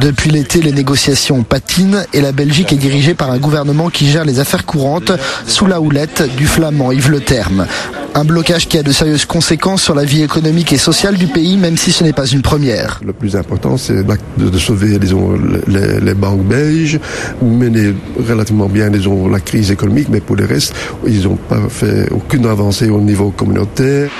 [0.00, 4.24] Depuis l'été, les négociations patinent et la Belgique est dirigée par un gouvernement qui gère
[4.24, 5.12] les affaires courantes
[5.46, 7.66] sous la houlette du flamand Yves Le Terme.
[8.14, 11.56] Un blocage qui a de sérieuses conséquences sur la vie économique et sociale du pays,
[11.56, 13.00] même si ce n'est pas une première.
[13.04, 16.98] Le plus important, c'est de, de, sauver disons, les, les banques belges,
[17.42, 17.94] mener
[18.28, 20.74] relativement bien disons, la crise économique, mais pour le reste,
[21.06, 24.10] ils n'ont pas fait aucune avancée au niveau communautaire.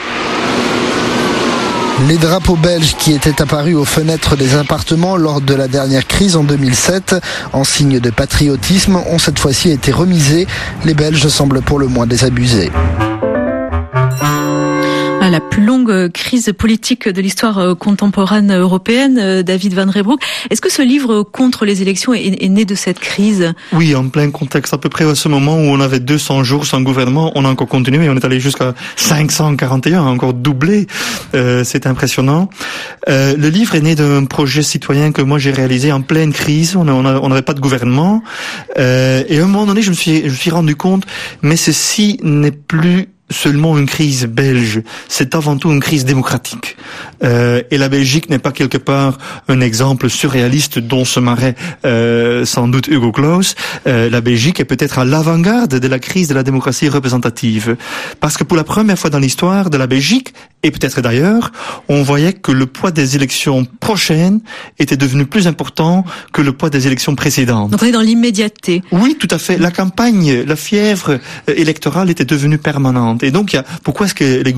[2.06, 6.36] Les drapeaux belges qui étaient apparus aux fenêtres des appartements lors de la dernière crise
[6.36, 7.16] en 2007,
[7.52, 10.46] en signe de patriotisme, ont cette fois-ci été remisés.
[10.84, 12.70] Les Belges semblent pour le moins désabusés
[15.50, 20.20] plus longue crise politique de l'histoire contemporaine européenne, David Van Rebroek.
[20.50, 23.52] Est-ce que ce livre contre les élections est, né de cette crise?
[23.72, 24.74] Oui, en plein contexte.
[24.74, 27.48] À peu près à ce moment où on avait 200 jours sans gouvernement, on a
[27.48, 28.08] encore continué.
[28.08, 30.86] On est allé jusqu'à 541, encore doublé.
[31.34, 32.48] Euh, C'est impressionnant.
[33.08, 36.76] Euh, le livre est né d'un projet citoyen que moi j'ai réalisé en pleine crise.
[36.76, 38.22] On n'avait pas de gouvernement.
[38.78, 41.04] Euh, et à un moment donné, je me suis, je me suis rendu compte,
[41.42, 46.76] mais ceci n'est plus seulement une crise belge, c'est avant tout une crise démocratique.
[47.22, 52.44] Euh, et la Belgique n'est pas quelque part un exemple surréaliste dont se marrait euh,
[52.44, 53.54] sans doute Hugo Claus.
[53.86, 57.76] Euh, la Belgique est peut-être à l'avant-garde de la crise de la démocratie représentative.
[58.20, 60.32] Parce que pour la première fois dans l'histoire de la Belgique,
[60.64, 61.52] et peut-être d'ailleurs,
[61.88, 64.40] on voyait que le poids des élections prochaines
[64.80, 67.70] était devenu plus important que le poids des élections précédentes.
[67.70, 68.82] Donc on est dans l'immédiateté.
[68.90, 69.56] Oui, tout à fait.
[69.56, 73.22] La campagne, la fièvre électorale était devenue permanente.
[73.22, 74.52] Et donc, pourquoi est-ce que les,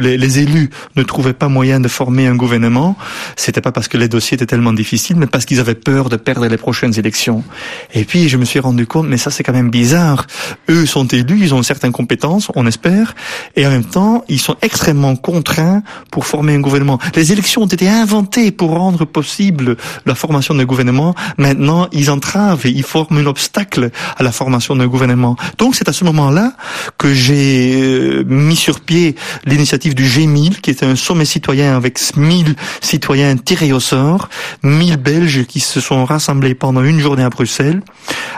[0.00, 2.96] les, les, élus ne trouvaient pas moyen de former un gouvernement?
[3.36, 6.16] C'était pas parce que les dossiers étaient tellement difficiles, mais parce qu'ils avaient peur de
[6.16, 7.44] perdre les prochaines élections.
[7.92, 10.26] Et puis, je me suis rendu compte, mais ça, c'est quand même bizarre.
[10.70, 13.14] Eux sont élus, ils ont certaines compétences, on espère,
[13.54, 17.00] et en même temps, ils sont extrêmement contraints pour former un gouvernement.
[17.16, 21.16] Les élections ont été inventées pour rendre possible la formation d'un gouvernement.
[21.36, 25.34] Maintenant, ils entravent et ils forment un obstacle à la formation d'un gouvernement.
[25.58, 26.52] Donc c'est à ce moment-là
[26.96, 31.98] que j'ai euh, mis sur pied l'initiative du G1000, qui est un sommet citoyen avec
[32.16, 34.28] 1000 citoyens tirés au sort,
[34.62, 37.82] 1000 Belges qui se sont rassemblés pendant une journée à Bruxelles,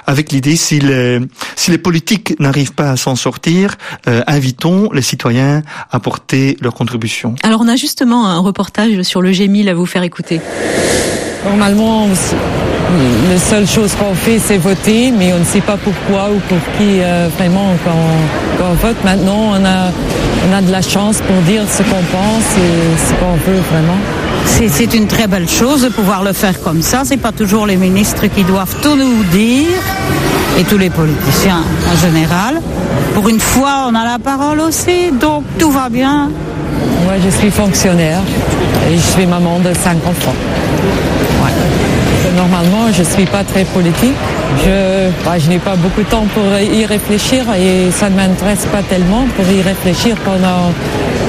[0.07, 1.21] avec l'idée si les,
[1.55, 6.78] si les politiques n'arrivent pas à s'en sortir, euh, invitons les citoyens à porter leur
[6.79, 7.35] contribution.
[7.43, 10.41] Alors on a justement un reportage sur le G1000 à vous faire écouter.
[11.45, 12.07] Normalement,
[13.31, 16.59] la seule chose qu'on fait, c'est voter, mais on ne sait pas pourquoi ou pour
[16.77, 18.97] qui euh, vraiment quand, quand, on vote.
[19.05, 19.93] Maintenant, on a,
[20.49, 23.99] on a de la chance pour dire ce qu'on pense et ce qu'on veut vraiment.
[24.47, 27.03] C'est une très belle chose de pouvoir le faire comme ça.
[27.05, 29.81] C'est pas toujours les ministres qui doivent tout nous dire
[30.59, 31.63] et tous les politiciens
[31.93, 32.61] en général.
[33.15, 36.31] Pour une fois, on a la parole aussi, donc tout va bien.
[37.05, 38.21] Moi, je suis fonctionnaire
[38.91, 40.35] et je suis maman de cinq enfants.
[42.37, 44.15] Normalement, je ne suis pas très politique.
[44.57, 48.67] Je, bah, je n'ai pas beaucoup de temps pour y réfléchir et ça ne m'intéresse
[48.67, 50.73] pas tellement pour y réfléchir pendant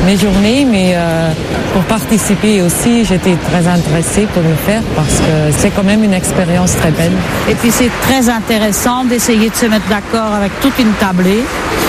[0.06, 1.32] mes journées, mais euh,
[1.74, 6.14] pour participer aussi, j'étais très intéressée pour le faire parce que c'est quand même une
[6.14, 7.12] expérience très belle.
[7.50, 11.44] Et puis c'est très intéressant d'essayer de se mettre d'accord avec toute une tablée.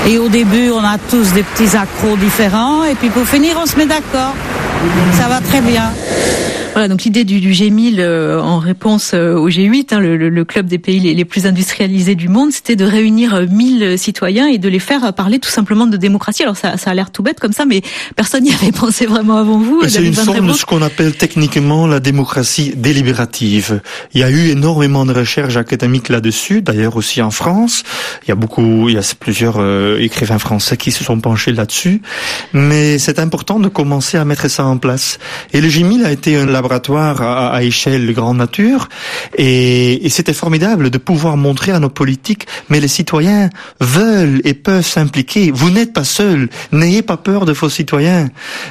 [0.09, 3.67] Et au début, on a tous des petits accros différents, et puis pour finir, on
[3.67, 4.35] se met d'accord.
[5.13, 5.93] Ça va très bien.
[6.81, 10.45] Voilà, donc l'idée du, du, G1000 euh, en réponse euh, au G8, hein, le, le,
[10.47, 14.47] club des pays les, les, plus industrialisés du monde, c'était de réunir 1000 euh, citoyens
[14.47, 16.43] et de les faire parler tout simplement de démocratie.
[16.43, 17.83] Alors ça, ça a l'air tout bête comme ça, mais
[18.17, 19.83] personne n'y avait pensé vraiment avant vous.
[19.89, 23.83] C'est une forme de ce qu'on appelle techniquement la démocratie délibérative.
[24.15, 27.83] Il y a eu énormément de recherches académiques là-dessus, d'ailleurs aussi en France.
[28.25, 31.53] Il y a beaucoup, il y a plusieurs euh, écrivains français qui se sont penchés
[31.53, 32.01] là-dessus.
[32.55, 35.19] Mais c'est important de commencer à mettre ça en place.
[35.53, 38.89] Et le G1000 a été un laboratoire à, à échelle grande nature.
[39.37, 44.55] Et, et c'était formidable de pouvoir montrer à nos politiques, mais les citoyens veulent et
[44.55, 45.51] peuvent s'impliquer.
[45.51, 46.49] Vous n'êtes pas seuls.
[46.73, 48.29] N'ayez pas peur de vos citoyens.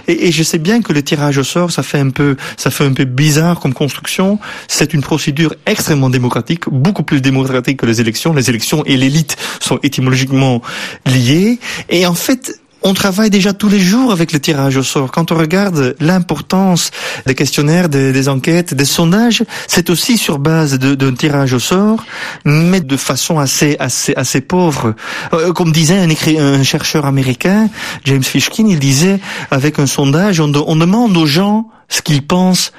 [0.07, 2.71] Et, et, je sais bien que le tirage au sort, ça fait un peu, ça
[2.71, 4.39] fait un peu bizarre comme construction.
[4.67, 8.33] C'est une procédure extrêmement démocratique, beaucoup plus démocratique que les élections.
[8.33, 10.61] Les élections et l'élite sont étymologiquement
[11.05, 11.59] liées.
[11.89, 15.11] Et en fait, on travaille déjà tous les jours avec le tirage au sort.
[15.11, 16.91] Quand on regarde l'importance
[17.25, 22.03] des questionnaires, des, enquêtes, des sondages, c'est aussi sur base d'un tirage au sort,
[22.45, 24.95] mais de façon assez assez assez pauvre.
[25.33, 27.69] Euh, comme disait un, chercheur américain,
[28.05, 29.19] James Fishkin, il disait
[29.51, 32.71] avec un sondage, on, on demande aux gens ce qu'ils pensent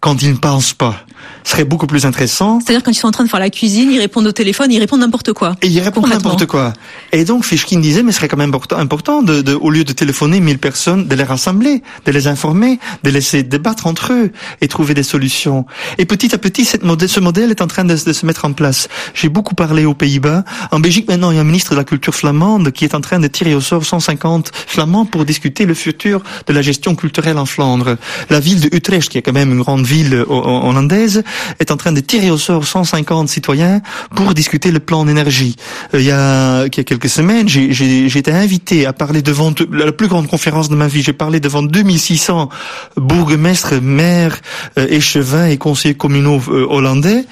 [0.00, 1.06] quand ils ne pensent pas
[1.44, 2.60] serait beaucoup plus intéressant.
[2.60, 4.80] C'est-à-dire quand ils sont en train de faire la cuisine, ils répondent au téléphone, ils
[4.80, 5.56] répondent n'importe quoi.
[5.62, 6.72] Et ils répondent n'importe quoi.
[7.12, 9.92] Et donc Fishkin disait, mais ce serait quand même important, de, de, au lieu de
[9.92, 14.68] téléphoner 1000 personnes, de les rassembler, de les informer, de laisser débattre entre eux et
[14.68, 15.66] trouver des solutions.
[15.98, 18.44] Et petit à petit, cette modèle, ce modèle est en train de, de se mettre
[18.44, 18.88] en place.
[19.14, 20.44] J'ai beaucoup parlé aux Pays-Bas.
[20.72, 23.00] En Belgique, maintenant, il y a un ministre de la culture flamande qui est en
[23.00, 27.38] train de tirer au sort 150 flamands pour discuter le futur de la gestion culturelle
[27.38, 27.96] en Flandre.
[28.30, 31.22] La ville de Utrecht, qui est quand même une grande ville hollandaise,
[31.58, 33.80] est en train de tirer au sort 150 citoyens
[34.14, 35.56] pour discuter le plan d'énergie.
[35.94, 40.28] Euh, il, y a, quelques semaines, j'ai été invité à parler devant la plus grande
[40.28, 41.02] conférence de ma vie.
[41.02, 42.48] J'ai parlé devant 2600
[42.96, 44.40] bourgmestres, maires,
[44.78, 47.24] euh, échevins et conseillers communaux euh, hollandais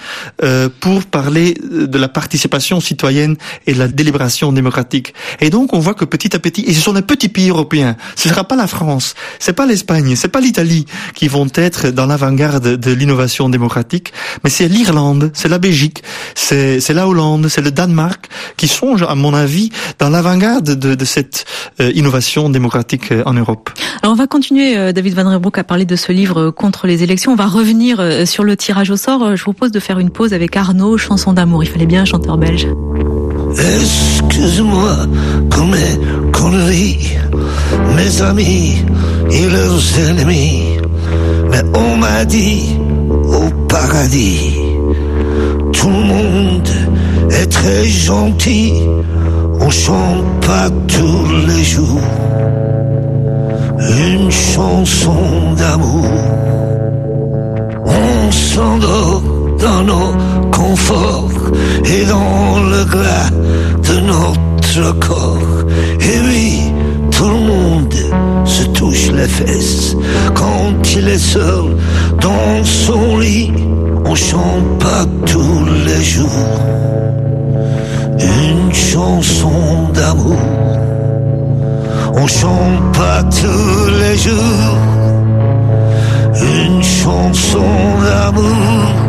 [0.43, 5.15] euh, pour parler de la participation citoyenne et de la délibération démocratique.
[5.41, 7.97] Et donc, on voit que petit à petit, et ce sont les petits pays européens,
[8.17, 12.07] ce sera pas la France, c'est pas l'Espagne, c'est pas l'Italie qui vont être dans
[12.07, 16.03] l'avant-garde de l'innovation démocratique, mais c'est l'Irlande, c'est la Belgique,
[16.35, 21.05] c'est la Hollande, c'est le Danemark qui sont, à mon avis, dans l'avant-garde de, de,
[21.05, 21.45] cette
[21.81, 23.71] euh, innovation démocratique euh, en Europe.
[24.03, 27.03] Alors on va continuer, euh, David Van Rebroek, à parler de ce livre contre les
[27.03, 27.33] élections.
[27.33, 29.37] On va revenir sur le tirage au sort.
[29.37, 31.65] Je vous propose de faire une pause avec Arnaud, chanson d'amour.
[31.65, 32.67] Il fallait bien un chanteur belge.
[33.57, 35.07] Excuse-moi
[35.51, 37.17] pour mes conneries,
[37.97, 38.83] mes amis
[39.31, 40.84] et leurs ennemis.
[41.55, 42.77] Mais on m'a dit
[43.39, 44.57] au paradis,
[45.73, 46.69] tout le monde
[47.31, 48.73] est très gentil,
[49.61, 52.01] on chante pas tous les jours
[53.79, 56.11] une chanson d'amour.
[57.87, 59.23] On s'endort
[59.61, 61.53] dans nos conforts
[61.85, 63.31] et dans le gras
[63.89, 65.65] de notre corps.
[66.01, 66.74] Et oui,
[67.17, 67.95] tout le monde
[68.45, 69.97] se touche les fesses
[70.35, 71.77] quand il est seul
[72.21, 73.53] dans son lit.
[74.07, 76.61] On chante pas tous les jours
[78.19, 80.45] une chanson d'amour.
[82.17, 84.79] On chante pas tous les jours
[86.35, 87.71] une chanson
[88.05, 89.04] d'amour.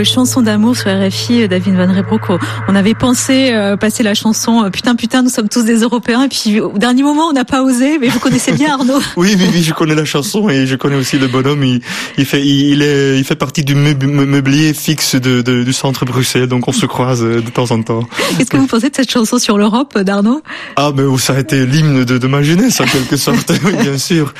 [0.00, 2.38] Euh, chanson d'amour sur RFI, euh, David Van Rebroek.
[2.68, 6.22] On avait pensé euh, passer la chanson euh, Putain, putain, nous sommes tous des Européens.
[6.24, 7.98] Et puis au dernier moment, on n'a pas osé.
[7.98, 9.00] Mais vous connaissez bien Arnaud.
[9.16, 11.62] Oui, oui, oui, je connais la chanson et je connais aussi le bonhomme.
[11.64, 11.80] Il,
[12.16, 15.72] il fait, il, est, il fait partie du meub- me- meublier fixe de, de- du
[15.72, 18.08] centre Bruxelles, donc on se croise euh, de temps en temps.
[18.38, 20.42] Qu'est-ce que vous pensez de cette chanson sur l'Europe, euh, d'Arnaud?
[20.76, 23.98] Ah, mais ça a été l'hymne de, de ma jeunesse en quelque sorte, oui, bien
[23.98, 24.32] sûr.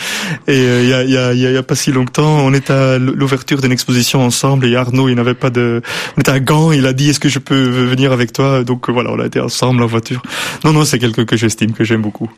[0.48, 1.92] Et euh, il y, a, il y, a, y a- il y a pas si
[1.92, 5.82] longtemps, on était à l'ouverture d'une exposition ensemble et Arnaud, il n'avait pas de,
[6.16, 8.64] on était à Gand, il a dit est-ce que je peux venir avec toi?
[8.64, 10.22] Donc euh, voilà, on a été ensemble en voiture.
[10.64, 12.30] Non, non, c'est quelqu'un que j'estime, que j'aime beaucoup.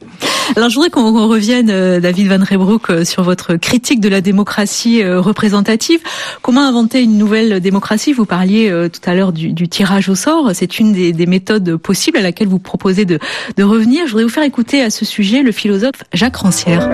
[0.56, 4.20] Alors je voudrais qu'on revienne, euh, David Van Rebroek, euh, sur votre critique de la
[4.20, 6.00] démocratie représentative.
[6.42, 8.12] Comment inventer une nouvelle démocratie?
[8.12, 10.50] Vous parliez tout à l'heure du, tirage au sort.
[10.54, 13.18] C'est une des, des méthodes possibles à laquelle vous proposez de,
[13.56, 14.06] de revenir.
[14.06, 16.88] Je voudrais vous faire écouter à ce sujet le philosophe Jacques Rancière.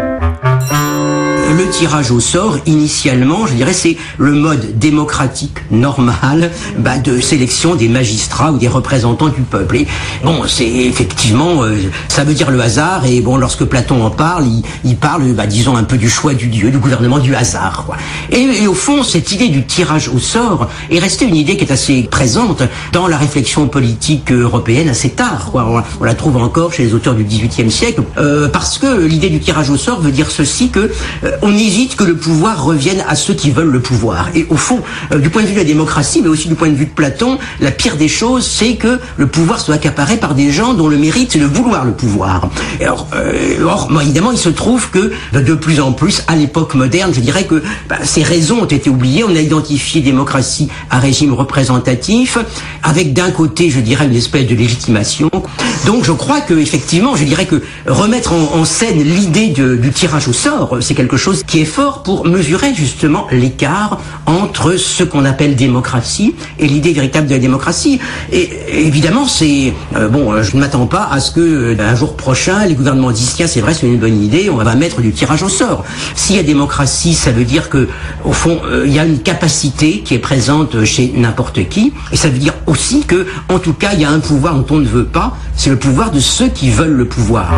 [1.56, 7.74] Le tirage au sort, initialement, je dirais, c'est le mode démocratique normal bah, de sélection
[7.74, 9.76] des magistrats ou des représentants du peuple.
[9.76, 9.86] Et
[10.22, 11.76] bon, c'est effectivement, euh,
[12.08, 13.06] ça veut dire le hasard.
[13.06, 16.34] Et bon, lorsque Platon en parle, il, il parle, bah, disons, un peu du choix
[16.34, 17.84] du dieu, du gouvernement du hasard.
[17.86, 17.96] Quoi.
[18.30, 21.64] Et, et au fond, cette idée du tirage au sort est restée une idée qui
[21.64, 25.48] est assez présente dans la réflexion politique européenne assez tard.
[25.50, 25.66] Quoi.
[25.66, 29.30] On, on la trouve encore chez les auteurs du XVIIIe siècle, euh, parce que l'idée
[29.30, 30.90] du tirage au sort veut dire ceci que
[31.24, 34.28] euh, on hésite que le pouvoir revienne à ceux qui veulent le pouvoir.
[34.34, 34.80] Et au fond,
[35.12, 36.90] euh, du point de vue de la démocratie, mais aussi du point de vue de
[36.90, 40.88] Platon, la pire des choses, c'est que le pouvoir soit accaparé par des gens dont
[40.88, 42.48] le mérite, c'est de vouloir le pouvoir.
[42.80, 46.74] Et or, euh, évidemment, il se trouve que euh, de plus en plus, à l'époque
[46.74, 49.24] moderne, je dirais que bah, ces raisons ont été oubliées.
[49.24, 52.38] On a identifié démocratie à régime représentatif,
[52.82, 55.30] avec d'un côté, je dirais, une espèce de légitimation.
[55.86, 60.28] Donc, je crois que effectivement, je dirais que remettre en, en scène l'idée du tirage
[60.28, 65.24] au sort, c'est quelque chose qui est fort pour mesurer justement l'écart entre ce qu'on
[65.24, 68.00] appelle démocratie et l'idée véritable de la démocratie.
[68.32, 71.94] Et évidemment, c'est euh, bon, euh, je ne m'attends pas à ce que euh, un
[71.94, 75.00] jour prochain, les gouvernements disent tiens, c'est vrai, c'est une bonne idée, on va mettre
[75.00, 75.84] du tirage au sort.
[76.14, 77.88] S'il y a démocratie, ça veut dire que
[78.24, 82.28] au fond, il y a une capacité qui est présente chez n'importe qui, et ça
[82.28, 84.86] veut dire aussi que, en tout cas, il y a un pouvoir dont on ne
[84.86, 87.50] veut pas, c'est le pouvoir de ceux qui veulent le pouvoir.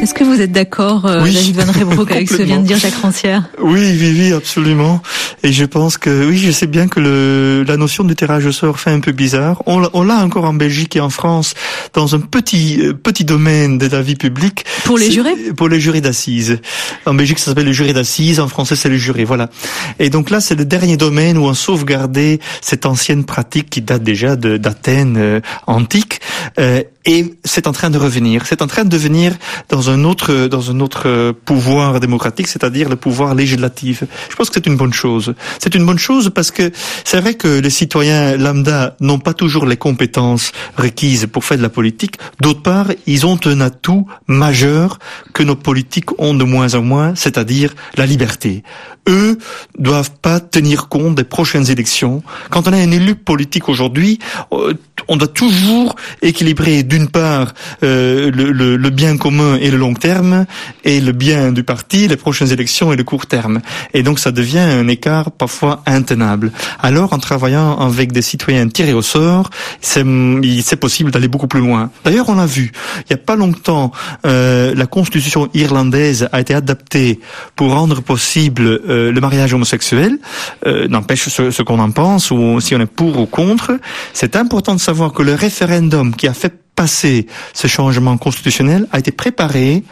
[0.00, 1.34] Est-ce que vous êtes d'accord, euh, Oui.
[1.34, 5.02] David Van Rebroek, avec ce que vient de dire Jacques Rancière Oui, oui, oui, absolument.
[5.42, 8.52] Et je pense que, oui, je sais bien que le, la notion de tirage au
[8.52, 9.60] sort fait un peu bizarre.
[9.66, 11.54] On, l'a- encore en Belgique et en France
[11.94, 14.64] dans un petit, euh, petit domaine de la vie publique.
[14.84, 16.58] Pour les jurés Pour les jurés d'assises.
[17.04, 18.38] En Belgique, ça s'appelle le jury d'assises.
[18.38, 19.24] En français, c'est le jury.
[19.24, 19.50] Voilà.
[19.98, 24.04] Et donc là, c'est le dernier domaine où on sauvegardait cette ancienne pratique qui date
[24.04, 26.20] déjà d'Athènes euh, antique.
[26.58, 28.46] Euh, et c'est en train de revenir.
[28.46, 29.36] C'est en train de devenir
[29.68, 34.04] dans un autre dans un autre euh, pouvoir démocratique, c'est-à-dire le pouvoir législatif.
[34.30, 35.34] Je pense que c'est une bonne chose.
[35.58, 36.70] C'est une bonne chose parce que
[37.04, 41.62] c'est vrai que les citoyens lambda n'ont pas toujours les compétences requises pour faire de
[41.62, 42.16] la politique.
[42.40, 44.98] D'autre part, ils ont un atout majeur
[45.32, 48.62] que nos politiques ont de moins en moins, c'est-à-dire la liberté.
[49.08, 49.38] Eux
[49.78, 52.22] doivent pas tenir compte des prochaines élections.
[52.50, 54.18] Quand on a un élu politique aujourd'hui,
[54.52, 54.74] euh,
[55.08, 55.96] on doit toujours
[56.38, 60.46] équilibrer d'une part euh, le, le, le, bien commun et le long terme
[60.84, 63.60] et le bien du parti, les prochaines élections et le court terme.
[63.92, 66.52] Et donc ça devient un écart parfois intenable.
[66.80, 71.90] Alors en travaillant avec des citoyens tirés au sort, c'est possible d'aller beaucoup plus loin.
[72.04, 73.90] D'ailleurs on a vu, il n'y a pas longtemps,
[74.24, 77.18] euh, la constitution irlandaise a été adaptée
[77.56, 80.18] pour rendre possible euh, le mariage homosexuel.
[80.66, 83.72] Euh, N'empêche ce, ce qu'on en pense ou si on est pour ou contre.
[84.12, 89.00] C'est important de savoir que le référendum qui a fait passer ce changement constitutionnel a
[89.00, 89.82] été préparé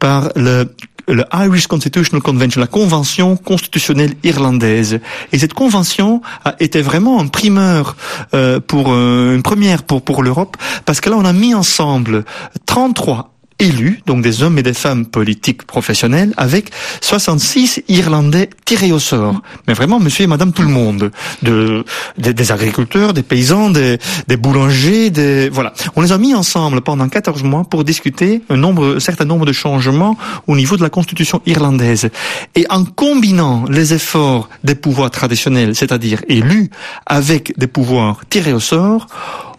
[0.00, 0.68] par le
[1.06, 5.00] le Irish Constitutional Convention, la convention constitutionnelle irlandaise.
[5.32, 7.96] Et cette convention a été vraiment un primeur
[8.32, 10.56] euh, pour euh, une première pour pour l'Europe
[10.86, 12.24] parce que là on a mis ensemble
[12.66, 18.98] 33 élus, donc des hommes et des femmes politiques professionnels, avec 66 Irlandais tirés au
[18.98, 19.42] sort.
[19.68, 21.10] Mais vraiment, monsieur et madame tout le monde.
[21.42, 21.84] De,
[22.18, 23.98] des, agriculteurs, des paysans, des,
[24.28, 25.72] des, boulangers, des, voilà.
[25.96, 29.46] On les a mis ensemble pendant 14 mois pour discuter un nombre, un certain nombre
[29.46, 32.10] de changements au niveau de la constitution irlandaise.
[32.54, 36.70] Et en combinant les efforts des pouvoirs traditionnels, c'est-à-dire élus,
[37.06, 39.06] avec des pouvoirs tirés au sort,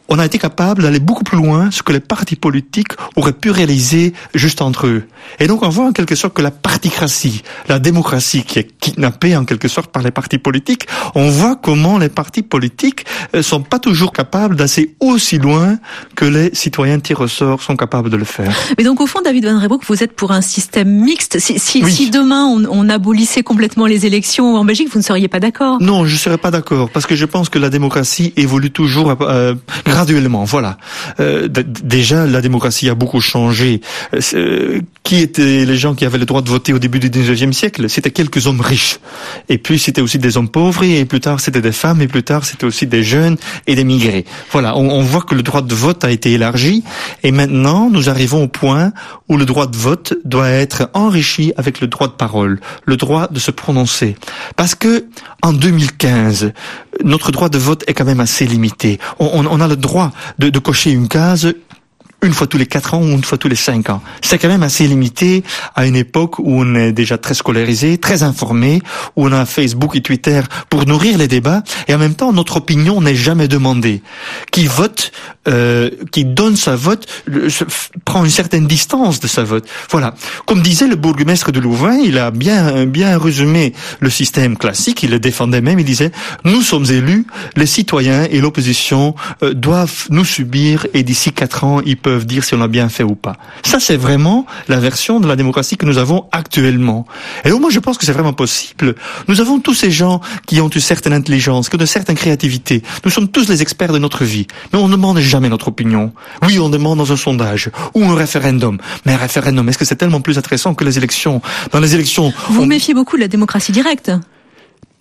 [0.09, 3.49] on a été capable d'aller beaucoup plus loin ce que les partis politiques auraient pu
[3.51, 5.03] réaliser juste entre eux.
[5.39, 9.35] Et donc on voit en quelque sorte que la particratie, la démocratie qui est kidnappée
[9.35, 13.61] en quelque sorte par les partis politiques, on voit comment les partis politiques euh, sont
[13.61, 15.77] pas toujours capables d'aller aussi loin
[16.15, 18.53] que les citoyens tirés au sort sont capables de le faire.
[18.77, 21.39] Mais donc au fond, David Van Rebroek, vous êtes pour un système mixte.
[21.39, 21.91] Si, si, Oui.
[21.91, 25.77] si demain on, on abolissait complètement les élections en Belgique, vous ne seriez pas d'accord?
[25.81, 29.55] Non, je serais pas d'accord parce que je pense que la démocratie évolue toujours euh,
[29.99, 30.43] graduellement.
[30.43, 30.77] Voilà.
[31.21, 33.79] Euh, déjà, la démocratie a beaucoup changé.
[34.13, 37.09] Euh, euh, qui étaient les gens qui avaient le droit de voter au début du
[37.09, 37.87] 19e siècle?
[37.89, 38.97] C'était quelques hommes riches.
[39.49, 42.23] Et puis c'était aussi des hommes pauvres et plus tard c'était des femmes et plus
[42.23, 43.37] tard c'était aussi des jeunes
[43.67, 44.25] et des migrés.
[44.51, 46.83] Voilà, on, on voit que le droit de vote a été élargi
[47.21, 48.93] et maintenant nous arrivons au point
[49.29, 53.27] où le droit de vote doit être enrichi avec le droit de parole, le droit
[53.29, 54.15] de se prononcer.
[54.55, 55.05] Parce que
[55.43, 56.51] en 2015,
[57.03, 58.97] notre droit de vote est quand même assez limité.
[59.19, 61.53] On, on- on a le droit de, de cocher une case
[62.25, 64.01] une fois tous les quatre ans ou une fois tous les cinq ans.
[64.21, 65.43] C'est quand même assez limité
[65.75, 68.81] à une époque où on est déjà très scolarisé, très informé,
[69.15, 72.57] où on a Facebook et Twitter pour nourrir les débats, et en même temps notre
[72.57, 74.01] opinion n'est jamais demandée.
[74.51, 75.11] Qui vote,
[75.47, 77.05] euh, qui donne sa vote,
[78.05, 79.67] prend une certaine distance de sa vote.
[79.89, 80.15] Voilà.
[80.45, 85.03] Comme disait le bourgmestre de Louvain, il a bien bien résumé le système classique.
[85.03, 85.79] Il le défendait même.
[85.79, 86.11] Il disait
[86.43, 91.81] nous sommes élus, les citoyens et l'opposition euh, doivent nous subir, et d'ici quatre ans
[91.85, 93.35] ils peuvent dire si on a bien fait ou pas.
[93.63, 97.05] Ça c'est vraiment la version de la démocratie que nous avons actuellement.
[97.43, 98.95] Et donc moi je pense que c'est vraiment possible.
[99.27, 102.83] Nous avons tous ces gens qui ont une certaine intelligence, qui ont une certaine créativité.
[103.03, 106.13] Nous sommes tous les experts de notre vie, mais on ne demande jamais notre opinion.
[106.43, 108.77] Oui, on demande dans un sondage ou un référendum.
[109.05, 111.41] Mais un référendum, est-ce que c'est tellement plus intéressant que les élections?
[111.71, 114.11] Dans les élections, Vous vous méfiez beaucoup de la démocratie directe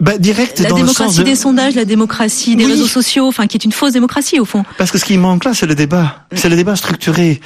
[0.04, 1.24] bah, direct La dans le démocratie de...
[1.24, 2.72] des sondages, la démocratie des Oui.
[2.72, 4.62] réseaux sociaux, enfin qui est une fausse démocratie au fond.
[4.78, 6.26] Parce que ce qui manque là, c'est le débat.
[6.32, 7.40] C'est le débat structuré.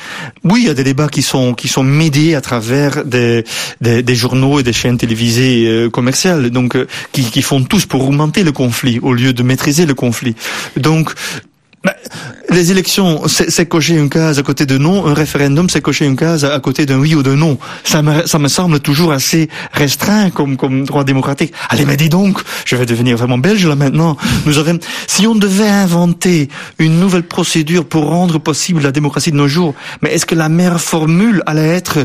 [0.45, 3.45] Oui, il y a des débats qui sont qui sont médiés à travers des
[3.81, 7.87] des, des journaux et des chaînes télévisées euh, commerciales, donc euh, qui qui font tous
[7.87, 10.35] pour augmenter le conflit au lieu de maîtriser le conflit.
[10.77, 11.13] Donc
[11.85, 11.95] bah,
[12.51, 15.07] les élections, c'est cocher une case à côté de non.
[15.07, 17.59] Un référendum, c'est cocher une case à côté d'un oui ou d'un non.
[17.85, 21.53] Ça me, ça me semble toujours assez restreint comme, comme droit démocratique.
[21.69, 24.17] Allez, mais dis donc, je vais devenir vraiment belge là maintenant.
[24.47, 26.49] Nous avons, si on devait inventer
[26.79, 30.49] une nouvelle procédure pour rendre possible la démocratie de nos jours, mais est-ce que la
[30.49, 31.99] meilleure formule allait être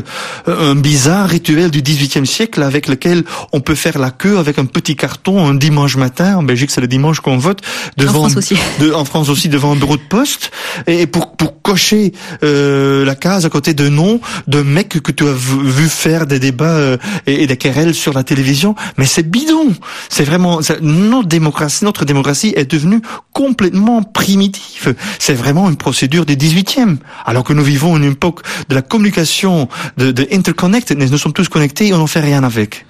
[0.48, 4.58] euh, un bizarre rituel du XVIIIe siècle avec lequel on peut faire la queue avec
[4.58, 7.60] un petit carton un dimanche matin, en Belgique c'est le dimanche qu'on vote,
[7.96, 8.56] devant, France aussi.
[8.78, 10.50] de- en France aussi devant bureau de poste
[10.86, 12.12] et pour pour cocher
[12.42, 16.38] euh, la case à côté de nom d'un mec que tu as vu faire des
[16.38, 16.96] débats euh,
[17.26, 18.74] et, des querelles sur la télévision.
[18.98, 19.72] Mais c'est bidon.
[20.08, 23.00] C'est vraiment notre démocratie notre démocratie est devenue
[23.32, 24.94] complètement primitive.
[25.18, 29.68] C'est vraiment une procédure des 18e alors que nous vivons une époque de la communication
[29.96, 32.86] de, de interconnectedness nous sommes tous connectés et on n'en fait rien avec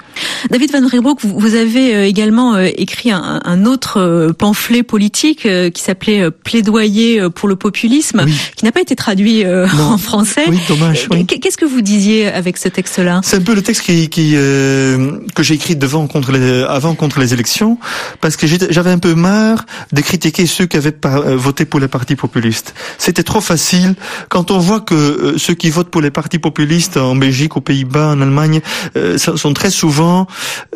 [0.51, 7.49] David Van Reybrouck, vous avez également écrit un, autre pamphlet politique qui s'appelait Plaidoyer pour
[7.49, 8.25] le populisme,
[8.57, 10.45] qui n'a pas été traduit en français.
[10.49, 11.09] Oui, dommage.
[11.27, 13.21] Qu'est-ce que vous disiez avec ce texte-là?
[13.23, 17.21] C'est un peu le texte qui, qui que j'ai écrit devant contre les, avant contre
[17.21, 17.79] les élections,
[18.21, 20.95] parce que j'avais un peu marre de critiquer ceux qui avaient
[21.37, 22.75] voté pour les partis populistes.
[22.99, 23.95] C'était trop facile
[24.29, 28.09] quand on voit que ceux qui votent pour les partis populistes en Belgique, aux Pays-Bas,
[28.09, 28.61] en Allemagne,
[28.97, 30.04] euh, sont très souvent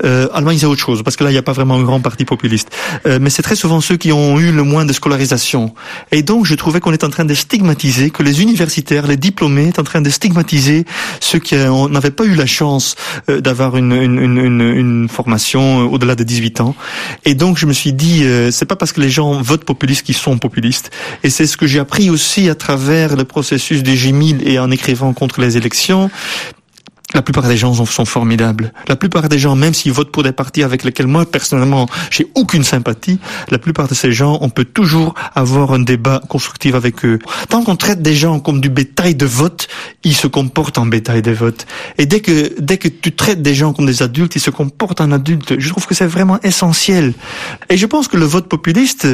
[0.05, 2.01] euh, Allemagne c'est autre chose parce que là il n'y a pas vraiment un grand
[2.01, 2.71] parti populiste,
[3.07, 5.75] euh, mais c'est très souvent ceux qui ont eu le moins de scolarisation.
[6.13, 9.69] Et donc je trouvais qu'on est en train de stigmatiser, que les universitaires, les diplômés,
[9.69, 10.85] est en train de stigmatiser
[11.21, 12.95] ceux qui n'avaient pas eu la chance
[13.29, 16.75] euh, d'avoir une, une, une, une, formation au-delà de 18 ans.
[17.25, 20.17] Et donc je me suis dit, c'est pas parce que les gens votent populistes qu'ils
[20.17, 20.91] sont populistes.
[21.23, 24.71] Et c'est ce que j'ai appris aussi à travers le processus des G1000 et en
[24.71, 26.11] écrivant contre les élections,
[27.19, 28.73] la plupart des gens sont formidables.
[28.87, 32.29] La plupart des gens, même s'ils votent pour des partis avec lesquels moi personnellement j'ai
[32.37, 33.19] aucune sympathie,
[33.51, 37.19] la plupart de ces gens, on peut toujours avoir un débat constructif avec eux.
[37.49, 39.67] Tant qu'on traite des gens comme du bétail de vote,
[40.05, 41.67] ils se comportent en bétail de vote.
[41.99, 45.01] Et dès que dès que tu traites des gens comme des adultes, ils se comportent
[45.01, 45.59] en adultes.
[45.59, 47.15] Je trouve que c'est vraiment essentiel.
[47.69, 49.09] Et je pense que le vote populiste,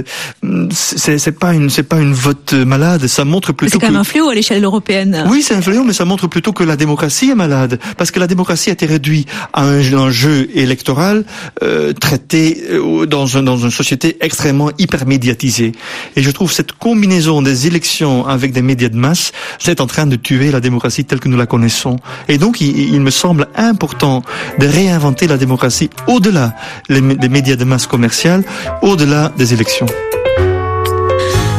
[0.72, 3.07] c'est c'est pas une c'est pas une vote malade.
[3.07, 3.72] Ça montre plutôt.
[3.72, 5.24] C'est quand même un fléau à l'échelle européenne.
[5.30, 8.20] Oui, c'est un fléau, mais ça montre plutôt que la démocratie est malade parce que
[8.20, 11.24] la démocratie a été réduite à un, jeu électoral
[11.62, 15.72] euh, traité euh, dans, un, dans une société extrêmement hyper médiatisée.
[16.16, 20.07] Et je trouve cette combinaison des élections avec des médias de masse, c'est en train
[20.07, 21.97] de tuer la démocratie telle que nous la connaissons.
[22.28, 24.22] Et donc, il, me semble important
[24.59, 26.55] de réinventer la démocratie au-delà
[26.88, 28.45] des médias de masse commerciales,
[28.82, 29.86] au-delà des élections.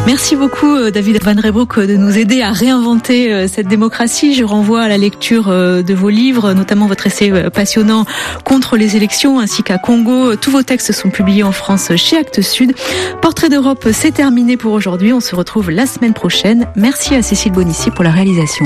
[0.06, 4.36] Merci beaucoup euh, David Van Rebroek de nous aider à réinventer euh, cette démocratie.
[4.36, 8.06] Je renvoie à la lecture euh, de vos livres, notamment votre essai passionnant
[8.44, 10.36] contre les élections ainsi qu'à Congo.
[10.36, 12.74] Tous vos textes sont publiés en France chez Actes Sud.
[13.22, 15.12] Portrait d'Europe, c'est terminé pour aujourd'hui.
[15.12, 16.68] On se retrouve la semaine prochaine.
[16.76, 18.66] Merci à Cécile Bonissi pour la réalisation.